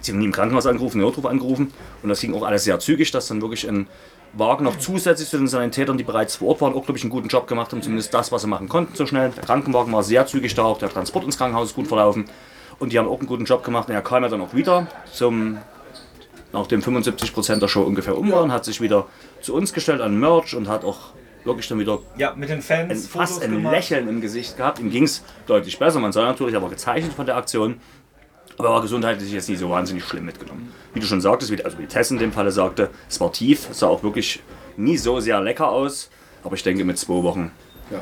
Sie 0.00 0.12
haben 0.12 0.18
nie 0.18 0.26
im 0.26 0.32
Krankenhaus 0.32 0.66
angerufen, 0.66 0.98
einen 0.98 1.06
Notruf 1.06 1.26
angerufen. 1.26 1.72
Und 2.02 2.08
das 2.08 2.20
ging 2.20 2.34
auch 2.34 2.42
alles 2.42 2.64
sehr 2.64 2.78
zügig, 2.78 3.10
dass 3.10 3.28
dann 3.28 3.40
wirklich 3.40 3.68
ein 3.68 3.86
Wagen 4.32 4.64
noch 4.64 4.78
zusätzlich 4.78 5.28
zu 5.28 5.38
den 5.38 5.48
Sanitätern, 5.48 5.96
die 5.96 6.04
bereits 6.04 6.36
vor 6.36 6.48
Ort 6.48 6.60
waren, 6.60 6.74
auch, 6.74 6.84
glaube 6.84 6.98
ich, 6.98 7.04
einen 7.04 7.10
guten 7.10 7.28
Job 7.28 7.46
gemacht 7.46 7.72
haben. 7.72 7.82
Zumindest 7.82 8.12
das, 8.12 8.32
was 8.32 8.42
sie 8.42 8.48
machen 8.48 8.68
konnten, 8.68 8.94
so 8.94 9.06
schnell. 9.06 9.30
Der 9.30 9.44
Krankenwagen 9.44 9.92
war 9.92 10.02
sehr 10.02 10.26
zügig 10.26 10.54
da, 10.54 10.64
auch 10.64 10.78
der 10.78 10.90
Transport 10.90 11.24
ins 11.24 11.38
Krankenhaus 11.38 11.68
ist 11.70 11.74
gut 11.74 11.86
verlaufen. 11.86 12.26
Und 12.78 12.92
die 12.92 12.98
haben 12.98 13.08
auch 13.08 13.18
einen 13.18 13.26
guten 13.28 13.44
Job 13.44 13.64
gemacht. 13.64 13.88
Und 13.88 13.94
er 13.94 14.02
kam 14.02 14.22
ja 14.22 14.28
dann 14.28 14.40
auch 14.40 14.54
wieder 14.54 14.86
zum 15.12 15.58
nachdem 16.52 16.80
75% 16.80 17.58
der 17.58 17.68
Show 17.68 17.82
ungefähr 17.82 18.16
um 18.16 18.30
waren, 18.32 18.52
hat 18.52 18.64
sich 18.64 18.80
wieder 18.80 19.06
zu 19.42 19.54
uns 19.54 19.72
gestellt 19.72 20.00
an 20.00 20.18
Merch 20.18 20.54
und 20.54 20.68
hat 20.68 20.84
auch 20.84 20.98
wirklich 21.44 21.68
dann 21.68 21.78
wieder 21.78 22.00
Ja, 22.16 22.34
mit 22.34 22.48
den 22.48 22.62
Fans. 22.62 22.90
ein, 22.90 22.96
fast 22.96 23.34
Fotos 23.34 23.48
ein 23.48 23.56
gemacht. 23.56 23.74
Lächeln 23.74 24.08
im 24.08 24.20
Gesicht 24.20 24.56
gehabt. 24.56 24.78
Ihm 24.78 24.90
ging 24.90 25.04
es 25.04 25.22
deutlich 25.46 25.78
besser. 25.78 26.00
Man 26.00 26.12
soll 26.12 26.24
natürlich 26.24 26.56
aber 26.56 26.68
gezeichnet 26.68 27.12
von 27.12 27.26
der 27.26 27.36
Aktion. 27.36 27.80
Aber 28.58 28.68
er 28.68 28.74
war 28.74 28.82
gesundheitlich 28.82 29.32
jetzt 29.32 29.48
nicht 29.48 29.58
so 29.58 29.70
wahnsinnig 29.70 30.04
schlimm 30.04 30.24
mitgenommen. 30.24 30.72
Wie 30.94 31.00
du 31.00 31.06
schon 31.06 31.20
sagtest, 31.20 31.50
wie, 31.50 31.62
also 31.62 31.78
wie 31.78 31.86
Tess 31.86 32.10
in 32.10 32.18
dem 32.18 32.32
Falle 32.32 32.50
sagte, 32.50 32.90
es 33.08 33.20
war 33.20 33.32
tief, 33.32 33.68
es 33.70 33.80
sah 33.80 33.88
auch 33.88 34.02
wirklich 34.02 34.42
nie 34.76 34.96
so 34.96 35.20
sehr 35.20 35.40
lecker 35.40 35.68
aus. 35.68 36.10
Aber 36.42 36.54
ich 36.54 36.62
denke, 36.62 36.84
mit 36.84 36.98
zwei 36.98 37.22
Wochen 37.22 37.50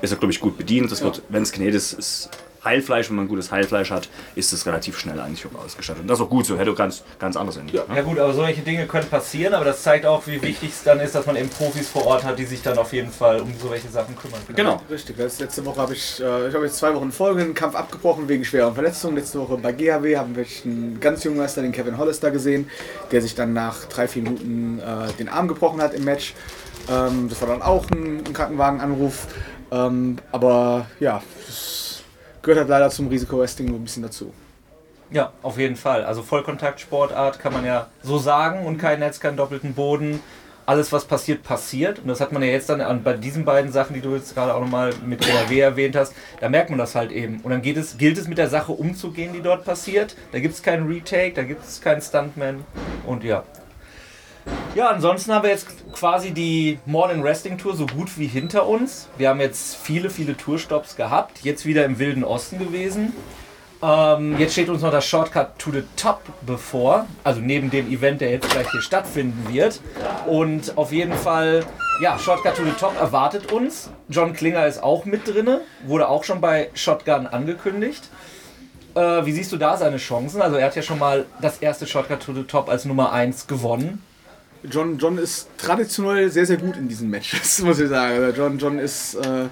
ist 0.03 0.13
er, 0.13 0.19
glaube 0.19 0.33
ich, 0.33 0.41
gut 0.41 0.57
bedient. 0.57 0.93
Das 0.93 1.03
wird, 1.03 1.23
wenn 1.29 1.43
es 1.43 1.53
genäht 1.53 1.75
ist, 1.75 1.93
ist 1.93 2.31
Heilfleisch, 2.65 3.11
wenn 3.11 3.17
man 3.17 3.29
gutes 3.29 3.51
Heilfleisch 3.51 3.91
hat, 3.91 4.09
ist 4.35 4.53
es 4.53 4.67
relativ 4.67 4.99
schnell 4.99 5.21
eigentlich 5.21 5.47
auch 5.47 5.65
ausgestattet. 5.65 6.03
Und 6.03 6.09
das 6.09 6.19
ist 6.19 6.25
auch 6.25 6.31
gut 6.31 6.47
so, 6.47 6.59
hätte 6.59 6.71
auch 6.71 6.77
ganz, 6.77 7.03
ganz 7.19 7.37
anders 7.37 7.57
sein 7.57 7.67
können. 7.67 7.95
Ja 7.95 8.03
gut, 8.03 8.19
aber 8.19 8.33
solche 8.33 8.63
Dinge 8.63 8.87
können 8.87 9.09
passieren, 9.09 9.55
aber 9.55 9.65
das 9.65 9.83
zeigt 9.83 10.07
auch, 10.07 10.27
wie 10.27 10.41
wichtig 10.41 10.71
es 10.71 10.83
dann 10.83 11.01
ist, 11.01 11.15
dass 11.15 11.27
man 11.27 11.37
eben 11.37 11.49
Profis 11.49 11.89
vor 11.89 12.07
Ort 12.07 12.25
hat, 12.25 12.39
die 12.39 12.45
sich 12.45 12.63
dann 12.63 12.79
auf 12.79 12.93
jeden 12.93 13.11
Fall 13.11 13.41
um 13.41 13.53
so 13.61 13.71
welche 13.71 13.89
Sachen 13.89 14.17
kümmern 14.17 14.41
können. 14.47 14.57
Genau. 14.57 14.81
Richtig, 14.91 15.17
letzte 15.17 15.65
Woche 15.65 15.81
habe 15.81 15.95
ich, 15.95 16.21
äh, 16.21 16.49
ich 16.49 16.55
habe 16.55 16.65
jetzt 16.65 16.77
zwei 16.77 16.95
Wochen 16.95 17.05
in 17.07 17.13
Folge 17.13 17.43
einen 17.43 17.55
Kampf 17.55 17.75
abgebrochen 17.75 18.29
wegen 18.29 18.45
schwerer 18.45 18.73
Verletzungen. 18.73 19.17
Letzte 19.17 19.41
Woche 19.41 19.57
bei 19.59 19.73
GHW 19.73 20.17
haben 20.17 20.37
wir 20.37 20.47
einen 20.65 20.99
ganz 21.01 21.25
jungen 21.25 21.39
Meister, 21.39 21.63
den 21.63 21.73
Kevin 21.73 21.99
Hollister, 21.99 22.31
gesehen, 22.31 22.69
der 23.13 23.23
sich 23.23 23.35
dann 23.35 23.53
nach 23.53 23.85
drei, 23.85 24.09
vier 24.09 24.23
Minuten 24.23 24.81
äh, 24.81 25.13
den 25.19 25.29
Arm 25.29 25.49
gebrochen 25.49 25.81
hat 25.81 25.95
im 25.95 26.05
Match. 26.05 26.35
Ähm, 26.91 27.29
das 27.29 27.41
war 27.41 27.49
dann 27.49 27.63
auch 27.63 27.91
ein, 27.91 28.25
ein 28.27 28.33
Krankenwagenanruf. 28.33 29.27
Ähm, 29.71 30.19
aber 30.31 30.87
ja, 31.01 31.23
das 31.47 31.84
gehört 32.45 32.61
halt 32.61 32.69
leider 32.69 32.91
zum 32.91 33.09
Risiko-Wrestling 33.09 33.69
nur 33.69 33.79
ein 33.79 33.85
bisschen 33.85 34.03
dazu. 34.03 34.33
Ja, 35.11 35.33
auf 35.43 35.59
jeden 35.59 35.77
Fall. 35.77 36.05
Also 36.05 36.23
Vollkontaktsportart 36.23 37.39
kann 37.39 37.53
man 37.53 37.65
ja 37.65 37.89
so 38.03 38.19
sagen 38.19 38.67
und 38.67 38.79
kein 38.79 39.01
Netz, 39.01 39.21
keinen 39.21 39.37
doppelten 39.37 39.75
Boden. 39.75 40.21
Alles, 40.67 40.93
was 40.93 41.05
passiert, 41.05 41.43
passiert. 41.43 41.99
Und 41.99 42.09
das 42.09 42.21
hat 42.21 42.33
man 42.33 42.43
ja 42.43 42.49
jetzt 42.49 42.71
dann 42.71 42.81
an, 42.81 43.03
bei 43.03 43.13
diesen 43.13 43.45
beiden 43.45 43.71
Sachen, 43.71 43.93
die 43.93 44.01
du 44.01 44.15
jetzt 44.15 44.35
gerade 44.35 44.55
auch 44.55 44.61
nochmal 44.61 44.95
mit 45.05 45.21
GRW 45.21 45.61
erwähnt 45.61 45.95
hast, 45.95 46.15
da 46.41 46.49
merkt 46.49 46.71
man 46.71 46.79
das 46.79 46.95
halt 46.95 47.13
eben. 47.13 47.41
Und 47.41 47.51
dann 47.51 47.61
geht 47.61 47.77
es, 47.77 47.99
gilt 47.99 48.17
es 48.17 48.29
mit 48.29 48.39
der 48.39 48.49
Sache 48.49 48.73
umzugehen, 48.73 49.35
die 49.35 49.43
dort 49.43 49.65
passiert. 49.65 50.17
Da 50.33 50.41
gibt 50.41 50.55
es 50.55 50.63
keinen 50.63 50.89
Retake, 50.89 51.35
da 51.35 51.43
gibt 51.43 51.63
es 51.65 51.83
keinen 51.83 52.01
Stuntman. 52.01 52.65
Und 53.07 53.25
ja. 53.25 53.45
Ja, 54.75 54.89
ansonsten 54.89 55.33
haben 55.33 55.45
wir 55.45 55.51
jetzt 55.51 55.69
quasi 55.93 56.33
die 56.33 56.81
Morning 56.85 57.23
Wrestling 57.23 57.59
Tour 57.59 57.77
so 57.77 57.87
gut 57.87 58.19
wie 58.19 58.27
hinter 58.27 58.67
uns. 58.67 59.09
Wir 59.17 59.29
haben 59.29 59.41
jetzt 59.41 59.77
viele, 59.77 60.11
viele 60.11 60.37
Tourstops 60.37 60.97
gehabt. 60.97 61.45
Jetzt 61.45 61.65
wieder 61.65 61.85
im 61.85 62.01
Wilden 62.01 62.25
Osten 62.25 62.59
gewesen. 62.59 63.13
Ähm, 63.85 64.39
jetzt 64.39 64.53
steht 64.53 64.69
uns 64.71 64.83
noch 64.83 64.91
das 64.91 65.07
Shortcut 65.07 65.59
to 65.59 65.71
the 65.71 65.85
Top 65.97 66.23
bevor, 66.43 67.07
also 67.23 67.41
neben 67.41 67.71
dem 67.71 67.89
Event, 67.93 68.21
der 68.21 68.31
jetzt 68.31 68.49
gleich 68.51 68.71
hier 68.71 68.81
stattfinden 68.81 69.53
wird. 69.53 69.81
Und 70.27 70.77
auf 70.77 70.91
jeden 70.91 71.13
Fall, 71.13 71.65
ja, 72.01 72.19
Shortcut 72.19 72.57
to 72.57 72.65
the 72.65 72.73
Top 72.73 72.99
erwartet 72.99 73.53
uns. 73.53 73.91
John 74.09 74.33
Klinger 74.33 74.67
ist 74.67 74.83
auch 74.83 75.05
mit 75.05 75.29
drinne, 75.29 75.61
wurde 75.87 76.09
auch 76.09 76.25
schon 76.25 76.41
bei 76.41 76.71
Shotgun 76.75 77.27
angekündigt. 77.27 78.09
Äh, 78.95 79.27
wie 79.27 79.33
siehst 79.33 79.53
du 79.53 79.57
da 79.57 79.77
seine 79.77 79.99
Chancen? 79.99 80.41
Also 80.41 80.57
er 80.57 80.67
hat 80.67 80.77
ja 80.77 80.83
schon 80.83 80.99
mal 80.99 81.27
das 81.41 81.59
erste 81.59 81.87
Shortcut 81.87 82.21
to 82.21 82.33
the 82.33 82.45
Top 82.45 82.69
als 82.69 82.87
Nummer 82.87 83.13
1 83.13 83.47
gewonnen. 83.47 84.03
John, 84.71 84.99
John 84.99 85.19
ist 85.19 85.49
traditionell 85.59 86.31
sehr, 86.31 86.47
sehr 86.47 86.57
gut 86.57 86.77
in 86.77 86.89
diesen 86.89 87.11
Matches, 87.11 87.59
muss 87.63 87.79
ich 87.79 87.89
sagen. 87.89 88.23
Also 88.23 88.43
John, 88.43 88.59
John 88.59 88.79
ist 88.79 89.15
äh, 89.15 89.47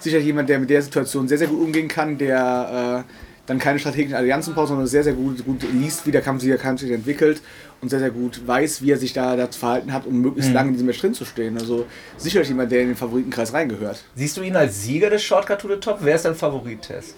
sicher 0.00 0.18
jemand, 0.18 0.48
der 0.48 0.58
mit 0.58 0.70
der 0.70 0.82
Situation 0.82 1.28
sehr, 1.28 1.38
sehr 1.38 1.48
gut 1.48 1.60
umgehen 1.60 1.88
kann, 1.88 2.18
der 2.18 3.04
äh, 3.06 3.12
dann 3.46 3.58
keine 3.58 3.78
strategischen 3.78 4.14
Allianzen 4.14 4.54
braucht, 4.54 4.68
sondern 4.68 4.86
sehr, 4.86 5.02
sehr 5.02 5.14
gut, 5.14 5.44
gut 5.44 5.62
liest, 5.72 6.06
wie 6.06 6.10
der 6.10 6.20
Kampf 6.20 6.42
sich, 6.42 6.50
der 6.50 6.58
Kampf 6.58 6.82
sich 6.82 6.90
entwickelt 6.90 7.40
und 7.80 7.88
sehr, 7.88 7.98
sehr 7.98 8.10
gut 8.10 8.46
weiß, 8.46 8.82
wie 8.82 8.90
er 8.90 8.98
sich 8.98 9.14
da 9.14 9.36
dazu 9.36 9.58
verhalten 9.58 9.92
hat, 9.92 10.06
um 10.06 10.20
möglichst 10.20 10.52
lange 10.52 10.68
in 10.68 10.74
diesem 10.74 10.86
Match 10.86 11.00
drin 11.00 11.14
zu 11.14 11.24
stehen. 11.24 11.56
Also 11.56 11.86
sicherlich 12.18 12.48
jemand, 12.48 12.70
der 12.70 12.82
in 12.82 12.88
den 12.88 12.96
Favoritenkreis 12.96 13.54
reingehört. 13.54 14.04
Siehst 14.14 14.36
du 14.36 14.42
ihn 14.42 14.54
als 14.54 14.82
Sieger 14.82 15.08
des 15.08 15.22
Shortcut 15.22 15.60
to 15.60 15.68
the 15.68 15.76
Top? 15.76 15.98
Wer 16.02 16.16
ist 16.16 16.26
dein 16.26 16.34
Favorit, 16.34 16.82
Tess? 16.82 17.14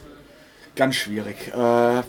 Ganz 0.77 0.97
schwierig. 0.97 1.37
Äh, 1.49 2.03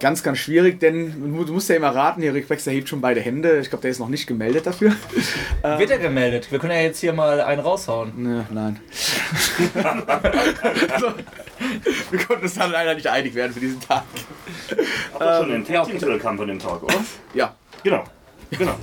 ganz, 0.00 0.22
ganz 0.22 0.38
schwierig, 0.38 0.80
denn 0.80 1.12
du 1.46 1.52
musst 1.52 1.68
ja 1.68 1.76
immer 1.76 1.94
raten, 1.94 2.22
hier 2.22 2.34
Rick 2.34 2.48
Baxter 2.48 2.70
hebt 2.70 2.88
schon 2.88 3.00
beide 3.00 3.20
Hände. 3.20 3.60
Ich 3.60 3.70
glaube, 3.70 3.82
der 3.82 3.90
ist 3.90 3.98
noch 3.98 4.08
nicht 4.08 4.26
gemeldet 4.26 4.66
dafür. 4.66 4.92
Wird 5.62 5.90
er 5.90 5.98
gemeldet? 5.98 6.50
Wir 6.50 6.58
können 6.58 6.72
ja 6.72 6.80
jetzt 6.80 7.00
hier 7.00 7.12
mal 7.12 7.40
einen 7.40 7.60
raushauen. 7.60 8.12
Ne, 8.22 8.46
nein. 8.50 8.80
also, 10.92 11.12
wir 12.10 12.18
konnten 12.26 12.42
uns 12.42 12.54
dann 12.54 12.72
leider 12.72 12.94
nicht 12.94 13.06
einig 13.06 13.34
werden 13.34 13.52
für 13.52 13.60
diesen 13.60 13.80
Tag. 13.80 14.02
Aber 15.14 15.38
schon 15.38 15.50
den 15.50 15.64
ja, 15.66 15.84
dem 15.84 16.58
Tag, 16.58 16.82
oder? 16.82 17.04
Ja, 17.32 17.54
Genau. 17.82 18.04
Genau. 18.50 18.74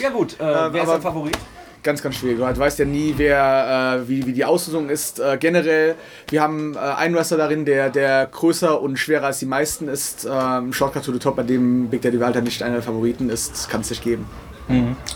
Ja 0.00 0.10
gut, 0.10 0.38
äh, 0.38 0.72
wer 0.72 0.82
ist 0.82 0.88
dein 0.88 1.02
Favorit? 1.02 1.38
Ganz, 1.82 2.02
ganz 2.02 2.16
schwierig. 2.16 2.38
Du 2.38 2.58
weißt 2.58 2.78
ja 2.78 2.84
nie, 2.84 3.14
wer, 3.16 4.00
äh, 4.02 4.08
wie, 4.08 4.26
wie 4.26 4.32
die 4.32 4.44
Auslosung 4.44 4.88
ist. 4.88 5.20
Äh, 5.20 5.38
generell, 5.38 5.94
wir 6.28 6.42
haben 6.42 6.74
äh, 6.74 6.78
einen 6.78 7.14
Wrestler 7.14 7.38
darin, 7.38 7.64
der, 7.64 7.90
der 7.90 8.26
größer 8.26 8.80
und 8.80 8.98
schwerer 8.98 9.26
als 9.26 9.38
die 9.38 9.46
meisten 9.46 9.88
ist. 9.88 10.28
Ähm, 10.30 10.72
Shortcut 10.72 11.04
to 11.04 11.12
the 11.12 11.18
Top, 11.18 11.36
bei 11.36 11.42
dem 11.42 11.88
Big 11.88 12.02
Daddy 12.02 12.20
Walter 12.20 12.40
nicht 12.40 12.62
einer 12.62 12.74
der 12.74 12.82
Favoriten 12.82 13.30
ist, 13.30 13.68
kann 13.68 13.80
es 13.80 13.90
nicht 13.90 14.02
geben. 14.02 14.26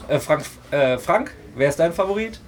Äh, 0.09 0.19
Frank, 0.19 0.43
äh, 0.71 0.99
Frank, 0.99 1.33
wer 1.55 1.69
ist 1.69 1.79
dein 1.79 1.93
Favorit? 1.93 2.41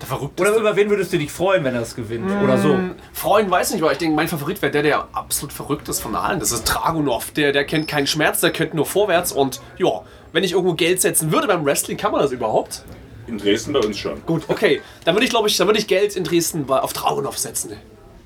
Der 0.00 0.06
verrückteste. 0.06 0.52
Oder 0.52 0.60
über 0.60 0.76
wen 0.76 0.88
würdest 0.90 1.12
du 1.12 1.18
dich 1.18 1.30
freuen, 1.30 1.64
wenn 1.64 1.74
er 1.74 1.82
es 1.82 1.94
gewinnt? 1.94 2.30
Oder 2.42 2.56
so? 2.56 2.78
Freuen 3.12 3.50
weiß 3.50 3.72
nicht, 3.72 3.82
weil 3.82 3.92
ich 3.92 3.98
denke, 3.98 4.14
mein 4.14 4.28
Favorit 4.28 4.62
wäre 4.62 4.70
der, 4.70 4.82
der 4.82 5.08
absolut 5.12 5.52
verrückt 5.52 5.88
ist 5.88 6.00
von 6.00 6.14
allen. 6.14 6.38
Das 6.38 6.52
ist 6.52 6.64
Dragunov. 6.64 7.32
Der, 7.32 7.52
der 7.52 7.64
kennt 7.64 7.88
keinen 7.88 8.06
Schmerz, 8.06 8.40
der 8.40 8.50
kennt 8.50 8.74
nur 8.74 8.86
vorwärts. 8.86 9.32
Und 9.32 9.60
ja, 9.76 10.02
wenn 10.32 10.44
ich 10.44 10.52
irgendwo 10.52 10.74
Geld 10.74 11.00
setzen 11.00 11.32
würde 11.32 11.48
beim 11.48 11.64
Wrestling, 11.64 11.96
kann 11.96 12.12
man 12.12 12.22
das 12.22 12.30
überhaupt? 12.30 12.84
In 13.28 13.38
Dresden 13.38 13.72
bei 13.72 13.80
uns 13.80 13.98
schon. 13.98 14.24
Gut, 14.26 14.44
okay. 14.48 14.80
Dann 15.04 15.14
würde 15.14 15.24
ich, 15.24 15.30
glaube 15.30 15.48
ich, 15.48 15.56
dann 15.56 15.66
würde 15.68 15.78
ich 15.78 15.86
Geld 15.86 16.16
in 16.16 16.24
Dresden 16.24 16.66
bei- 16.66 16.80
auf 16.80 16.92
Dragunov 16.92 17.36
setzen. 17.38 17.72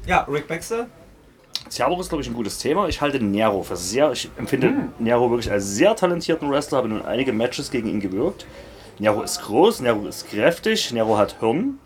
Ja, 0.07 0.23
Rick 0.31 0.47
Baxter? 0.49 0.87
Cerberus 1.71 2.07
ist, 2.07 2.09
glaube 2.11 2.23
ich, 2.23 2.29
ein 2.29 2.35
gutes 2.35 2.59
Thema. 2.59 2.89
Ich 2.89 3.01
halte 3.01 3.21
Nero 3.23 3.63
für 3.63 3.77
sehr, 3.77 4.13
ich 4.13 4.29
empfinde 4.37 4.73
Nero 4.99 5.31
wirklich 5.31 5.51
als 5.51 5.67
sehr 5.75 5.95
talentierten 5.97 6.51
Wrestler, 6.51 6.79
habe 6.79 6.89
nun 6.89 7.03
einige 7.05 7.33
Matches 7.33 7.71
gegen 7.71 7.89
ihn 7.89 8.01
gewirkt. 8.01 8.47
Nero 8.99 9.23
ist 9.23 9.43
groß, 9.43 9.81
Nero 9.81 10.07
ist 10.07 10.29
kräftig, 10.29 10.93
Nero 10.93 11.17
hat 11.19 11.37
Hirn. 11.41 11.79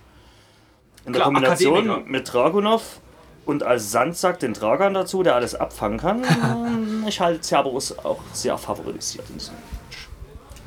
In 1.05 1.13
der 1.13 1.21
Klar, 1.23 1.25
Kombination 1.27 1.79
Akademiker. 1.91 2.11
mit 2.11 2.33
Dragunov 2.33 3.01
und 3.45 3.63
als 3.63 3.93
Sandsack 3.93 4.41
den 4.41 4.55
Dragan 4.55 4.93
dazu, 4.95 5.23
der 5.23 5.37
alles 5.37 5.55
abfangen 5.55 5.99
kann. 5.99 7.05
ich 7.09 7.21
halte 7.21 7.41
Cerberus 7.43 7.97
auch 7.99 8.19
sehr 8.33 8.59
favorisiert 8.59 9.27
in 9.29 9.35
diesem. 9.39 9.55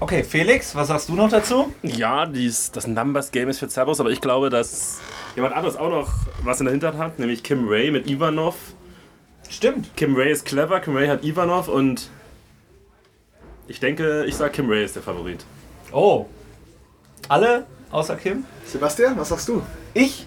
Okay, 0.02 0.24
Felix, 0.24 0.74
was 0.76 0.88
sagst 0.88 1.10
du 1.10 1.14
noch 1.14 1.30
dazu? 1.30 1.74
Ja, 1.84 2.26
dies, 2.26 2.72
das 2.72 2.88
Numbers 2.88 3.32
Game 3.32 3.50
ist 3.50 3.60
für 3.60 3.68
Cerberus, 3.68 4.00
aber 4.00 4.12
ich 4.12 4.22
glaube, 4.22 4.50
dass 4.50 5.02
jemand 5.36 5.54
anderes 5.54 5.76
auch 5.76 5.90
noch 5.90 6.10
was 6.42 6.62
in 6.62 6.68
der 6.68 6.72
Hinterhand 6.72 7.00
hat, 7.00 7.20
nämlich 7.20 7.44
Kim 7.44 7.68
Ray 7.68 7.92
mit 7.92 8.10
Ivanov. 8.10 8.56
Stimmt. 9.50 9.94
Kim 9.98 10.16
Ray 10.16 10.32
ist 10.32 10.46
clever, 10.46 10.80
Kim 10.80 10.96
Ray 10.96 11.08
hat 11.08 11.26
Ivanov 11.26 11.68
und 11.68 12.10
ich 13.68 13.82
denke, 13.82 14.24
ich 14.26 14.38
sage 14.38 14.54
Kim 14.54 14.70
Ray 14.70 14.86
ist 14.86 14.96
der 14.96 15.04
Favorit. 15.04 15.44
Oh. 15.92 16.28
Alle 17.28 17.66
außer 17.92 18.16
Kim? 18.16 18.46
Sebastian, 18.66 19.18
was 19.18 19.30
sagst 19.30 19.50
du? 19.50 19.62
Ich? 19.94 20.26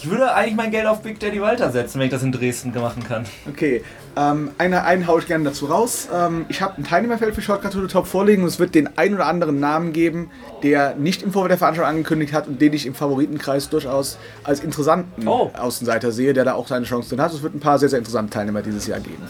Ich 0.00 0.08
würde 0.08 0.32
eigentlich 0.32 0.54
mein 0.54 0.70
Geld 0.70 0.86
auf 0.86 1.02
Big 1.02 1.18
Daddy 1.18 1.40
Walter 1.40 1.72
setzen, 1.72 1.98
wenn 1.98 2.06
ich 2.06 2.12
das 2.12 2.22
in 2.22 2.30
Dresden 2.30 2.72
machen 2.72 3.02
kann. 3.02 3.24
Okay, 3.48 3.82
ähm, 4.16 4.52
eine, 4.56 4.84
einen 4.84 5.08
haue 5.08 5.18
ich 5.18 5.26
gerne 5.26 5.42
dazu 5.42 5.66
raus. 5.66 6.06
Ähm, 6.14 6.46
ich 6.48 6.62
habe 6.62 6.78
ein 6.78 6.84
Teilnehmerfeld 6.84 7.34
für 7.34 7.42
Shortcut 7.42 7.72
to 7.72 7.80
the 7.80 7.88
Top 7.88 8.06
vorliegen 8.06 8.42
und 8.44 8.48
es 8.48 8.60
wird 8.60 8.76
den 8.76 8.96
ein 8.96 9.12
oder 9.12 9.26
anderen 9.26 9.58
Namen 9.58 9.92
geben, 9.92 10.30
der 10.62 10.94
nicht 10.94 11.24
im 11.24 11.32
Vorfeld 11.32 11.50
der 11.50 11.58
Veranstaltung 11.58 11.90
angekündigt 11.90 12.32
hat 12.32 12.46
und 12.46 12.60
den 12.60 12.72
ich 12.74 12.86
im 12.86 12.94
Favoritenkreis 12.94 13.70
durchaus 13.70 14.18
als 14.44 14.60
interessanten 14.60 15.26
Oh. 15.26 15.50
Außenseiter 15.58 16.12
sehe, 16.12 16.32
der 16.32 16.44
da 16.44 16.52
auch 16.54 16.68
seine 16.68 16.84
Chance 16.84 17.08
drin 17.08 17.20
hat. 17.20 17.32
Es 17.32 17.42
wird 17.42 17.56
ein 17.56 17.60
paar 17.60 17.80
sehr, 17.80 17.88
sehr 17.88 17.98
interessante 17.98 18.30
Teilnehmer 18.32 18.62
dieses 18.62 18.86
Jahr 18.86 19.00
geben. 19.00 19.24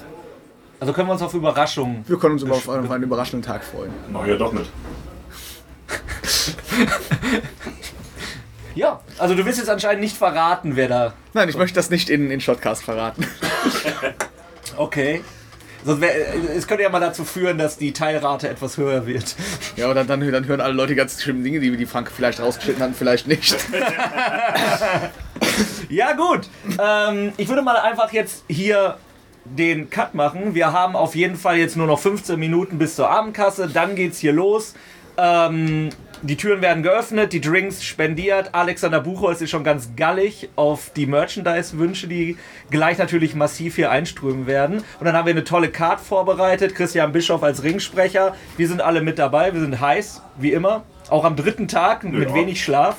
Also 0.81 0.93
können 0.93 1.09
wir 1.09 1.13
uns 1.13 1.23
auf 1.23 1.33
Überraschungen. 1.33 2.05
Wir 2.07 2.19
können 2.19 2.35
uns 2.35 2.43
über 2.43 2.57
auf 2.57 2.69
einen 2.69 3.03
überraschenden 3.03 3.43
Tag 3.43 3.65
freuen. 3.65 3.91
Mach 4.13 4.27
ja 4.27 4.37
doch 4.37 4.53
mit. 4.53 4.67
Ja, 8.75 9.01
also 9.19 9.35
du 9.35 9.45
willst 9.45 9.59
jetzt 9.59 9.71
anscheinend 9.71 10.03
nicht 10.03 10.17
verraten, 10.17 10.77
wer 10.77 10.89
da. 10.89 11.13
Nein, 11.35 11.49
ich 11.49 11.57
möchte 11.57 11.75
das 11.75 11.91
nicht 11.91 12.11
in, 12.11 12.31
in 12.31 12.41
Shotcast 12.41 12.85
verraten. 12.85 13.27
Okay. 14.77 15.25
Sonst 15.85 16.01
wär, 16.01 16.13
es 16.55 16.69
könnte 16.69 16.85
ja 16.85 16.89
mal 16.89 17.01
dazu 17.01 17.25
führen, 17.25 17.59
dass 17.59 17.79
die 17.79 17.93
Teilrate 17.93 18.49
etwas 18.49 18.77
höher 18.77 19.07
wird. 19.07 19.35
Ja, 19.75 19.91
oder 19.91 20.05
dann, 20.05 20.21
dann 20.21 20.45
hören 20.45 20.61
alle 20.61 20.75
Leute 20.75 20.91
die 20.91 20.95
ganz 20.95 21.21
schlimmen 21.21 21.43
Dinge, 21.43 21.59
die, 21.59 21.77
die 21.77 21.87
Frank 21.87 22.13
vielleicht 22.15 22.39
rausgeschnitten 22.39 22.83
hat, 22.83 22.91
vielleicht 22.97 23.27
nicht. 23.27 23.57
Ja, 25.89 26.13
gut. 26.13 26.49
Ähm, 26.79 27.33
ich 27.37 27.49
würde 27.49 27.63
mal 27.63 27.77
einfach 27.77 28.13
jetzt 28.13 28.45
hier 28.49 28.99
den 29.45 29.89
Cut 29.89 30.15
machen. 30.15 30.55
Wir 30.55 30.73
haben 30.73 30.95
auf 30.95 31.15
jeden 31.15 31.37
Fall 31.37 31.57
jetzt 31.57 31.77
nur 31.77 31.87
noch 31.87 31.99
15 31.99 32.39
Minuten 32.39 32.79
bis 32.79 32.95
zur 32.97 33.09
Abendkasse. 33.09 33.69
Dann 33.69 33.95
geht's 33.95 34.19
hier 34.19 34.33
los. 34.33 34.75
Ähm, 35.17 35.89
die 36.23 36.37
Türen 36.37 36.61
werden 36.63 36.83
geöffnet, 36.83 37.33
die 37.33 37.41
Drinks 37.41 37.85
spendiert. 37.85 38.55
Alexander 38.55 39.01
Buchholz 39.01 39.41
ist 39.41 39.51
schon 39.51 39.65
ganz 39.65 39.91
gallig 39.97 40.49
auf 40.57 40.91
die 40.97 41.07
Merchandise-Wünsche, 41.07 42.09
die 42.09 42.37
gleich 42.71 42.99
natürlich 42.99 43.35
massiv 43.35 43.77
hier 43.77 43.91
einströmen 43.91 44.47
werden. 44.47 44.79
Und 44.99 45.05
dann 45.07 45.15
haben 45.15 45.27
wir 45.27 45.33
eine 45.33 45.45
tolle 45.45 45.69
Card 45.71 46.01
vorbereitet. 46.01 46.75
Christian 46.75 47.13
Bischoff 47.13 47.43
als 47.43 47.63
Ringsprecher. 47.63 48.35
Wir 48.57 48.69
sind 48.69 48.81
alle 48.81 49.01
mit 49.01 49.19
dabei. 49.19 49.53
Wir 49.55 49.61
sind 49.61 49.81
heiß, 49.81 50.23
wie 50.39 50.53
immer. 50.53 50.83
Auch 51.09 51.25
am 51.25 51.37
dritten 51.37 51.69
Tag 51.69 52.05
mit 52.05 52.29
Ja. 52.29 52.35
wenig 52.35 52.63
Schlaf. 52.63 52.97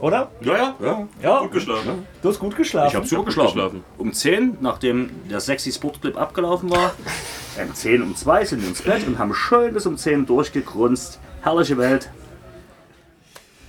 Oder? 0.00 0.28
Ja, 0.42 0.56
ja, 0.56 0.74
ja. 0.80 1.08
Ja, 1.22 1.38
Gut 1.40 1.52
geschlafen. 1.52 2.06
du 2.22 2.28
hast 2.28 2.38
gut 2.38 2.54
geschlafen. 2.56 2.88
Ich 2.88 2.94
habe 2.94 3.06
super 3.06 3.22
gut 3.22 3.26
geschlafen. 3.26 3.54
geschlafen. 3.54 3.84
Um 3.96 4.12
10, 4.12 4.58
nachdem 4.60 5.10
der 5.28 5.40
sexy 5.40 5.72
Sportclip 5.72 6.16
abgelaufen 6.16 6.70
war, 6.70 6.92
um 7.60 7.74
10 7.74 8.02
um 8.02 8.14
2 8.14 8.44
sind 8.44 8.62
wir 8.62 8.68
ins 8.68 8.82
Bett 8.82 9.04
und 9.06 9.18
haben 9.18 9.34
schön 9.34 9.74
bis 9.74 9.86
um 9.86 9.96
10 9.96 10.26
durchgegrunzt. 10.26 11.18
Hellas 11.48 11.70
about. 11.70 12.17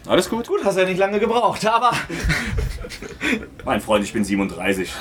Alles 0.09 0.27
gut? 0.27 0.47
Gut, 0.47 0.65
hast 0.65 0.75
ja 0.75 0.85
nicht 0.85 0.97
lange 0.97 1.19
gebraucht, 1.19 1.63
aber 1.67 1.91
Mein 3.65 3.81
Freund, 3.81 4.03
ich 4.03 4.13
bin 4.13 4.23
37. 4.23 4.91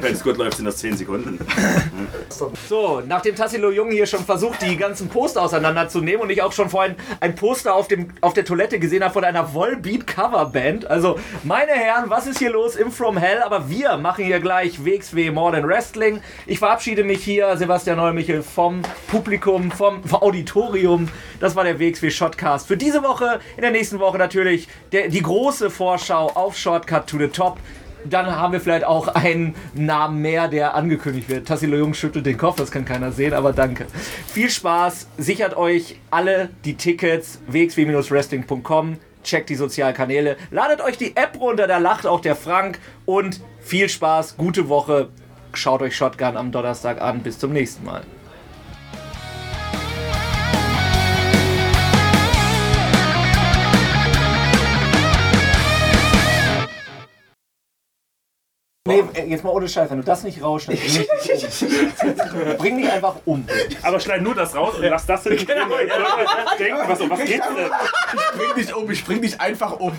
Wenn 0.00 0.12
es 0.12 0.22
gut 0.22 0.36
läuft, 0.36 0.56
sind 0.56 0.66
das 0.66 0.76
10 0.78 0.96
Sekunden. 0.96 1.38
So, 2.68 3.02
nachdem 3.06 3.36
Tassilo 3.36 3.70
Jung 3.70 3.90
hier 3.90 4.06
schon 4.06 4.24
versucht, 4.24 4.60
die 4.62 4.76
ganzen 4.76 5.08
Poster 5.08 5.40
auseinanderzunehmen 5.40 6.20
und 6.20 6.30
ich 6.30 6.42
auch 6.42 6.52
schon 6.52 6.68
vorhin 6.68 6.96
ein 7.20 7.34
Poster 7.34 7.74
auf, 7.74 7.88
dem, 7.88 8.08
auf 8.20 8.34
der 8.34 8.44
Toilette 8.44 8.78
gesehen 8.78 9.02
habe 9.02 9.14
von 9.14 9.24
einer 9.24 9.54
Volbeat-Coverband. 9.54 10.90
Also, 10.90 11.18
meine 11.44 11.72
Herren, 11.72 12.10
was 12.10 12.26
ist 12.26 12.38
hier 12.38 12.50
los 12.50 12.76
im 12.76 12.90
From 12.90 13.16
Hell? 13.16 13.42
Aber 13.42 13.70
wir 13.70 13.96
machen 13.96 14.24
hier 14.24 14.40
gleich 14.40 14.84
WXW 14.84 15.30
More 15.30 15.52
Than 15.52 15.66
Wrestling. 15.66 16.20
Ich 16.46 16.58
verabschiede 16.58 17.04
mich 17.04 17.22
hier, 17.24 17.56
Sebastian 17.56 17.96
Neumichel, 17.96 18.42
vom 18.42 18.82
Publikum, 19.08 19.70
vom, 19.70 20.04
vom 20.04 20.22
Auditorium. 20.22 21.08
Das 21.40 21.56
war 21.56 21.64
der 21.64 21.78
WXW 21.78 22.10
Shotcast 22.10 22.66
für 22.66 22.76
diese 22.76 23.02
Woche. 23.02 23.40
In 23.56 23.62
der 23.62 23.70
nächsten 23.70 23.98
Woche 23.98 24.18
natürlich 24.18 24.33
der, 24.92 25.08
die 25.08 25.22
große 25.22 25.70
Vorschau 25.70 26.30
auf 26.34 26.56
Shortcut 26.56 27.06
to 27.06 27.18
the 27.18 27.28
Top. 27.28 27.58
Dann 28.04 28.26
haben 28.26 28.52
wir 28.52 28.60
vielleicht 28.60 28.84
auch 28.84 29.08
einen 29.08 29.54
Namen 29.74 30.20
mehr, 30.20 30.48
der 30.48 30.74
angekündigt 30.74 31.28
wird. 31.28 31.48
Tassilo 31.48 31.76
Jung 31.76 31.94
schüttelt 31.94 32.26
den 32.26 32.36
Kopf, 32.36 32.56
das 32.56 32.70
kann 32.70 32.84
keiner 32.84 33.12
sehen, 33.12 33.32
aber 33.32 33.52
danke. 33.52 33.86
Viel 34.26 34.50
Spaß, 34.50 35.08
sichert 35.16 35.56
euch 35.56 35.98
alle 36.10 36.50
die 36.66 36.74
Tickets, 36.74 37.40
wxw-wrestling.com, 37.46 38.98
checkt 39.22 39.48
die 39.48 39.54
Sozialkanäle, 39.54 40.36
ladet 40.50 40.82
euch 40.82 40.98
die 40.98 41.16
App 41.16 41.40
runter, 41.40 41.66
da 41.66 41.78
lacht 41.78 42.06
auch 42.06 42.20
der 42.20 42.36
Frank 42.36 42.78
und 43.06 43.40
viel 43.60 43.88
Spaß, 43.88 44.36
gute 44.36 44.68
Woche, 44.68 45.08
schaut 45.54 45.80
euch 45.80 45.96
Shotgun 45.96 46.36
am 46.36 46.52
Donnerstag 46.52 47.00
an, 47.00 47.20
bis 47.20 47.38
zum 47.38 47.52
nächsten 47.52 47.86
Mal. 47.86 48.02
Nee, 58.86 59.02
äh, 59.14 59.24
jetzt 59.24 59.42
mal 59.42 59.48
ohne 59.48 59.66
Scheiß, 59.66 59.88
wenn 59.88 59.96
du 59.96 60.04
das 60.04 60.24
nicht 60.24 60.42
rausschneidest, 60.42 61.08
bring 62.58 62.76
dich 62.76 62.92
einfach 62.92 63.16
um. 63.24 63.46
Aber 63.80 63.98
schneid 63.98 64.20
nur 64.20 64.34
das 64.34 64.54
raus 64.54 64.74
und 64.74 64.82
lass 64.82 65.06
das 65.06 65.24
in 65.24 65.38
Genau, 65.38 65.74
Denken, 66.58 66.86
was, 66.86 67.00
um 67.00 67.08
was 67.08 67.24
geht's 67.24 67.46
denn? 67.46 67.70
Ich 68.14 68.38
bring 68.38 68.54
dich 68.54 68.74
um, 68.76 68.90
ich 68.90 69.02
bring 69.02 69.22
dich 69.22 69.40
einfach 69.40 69.80
um. 69.80 69.90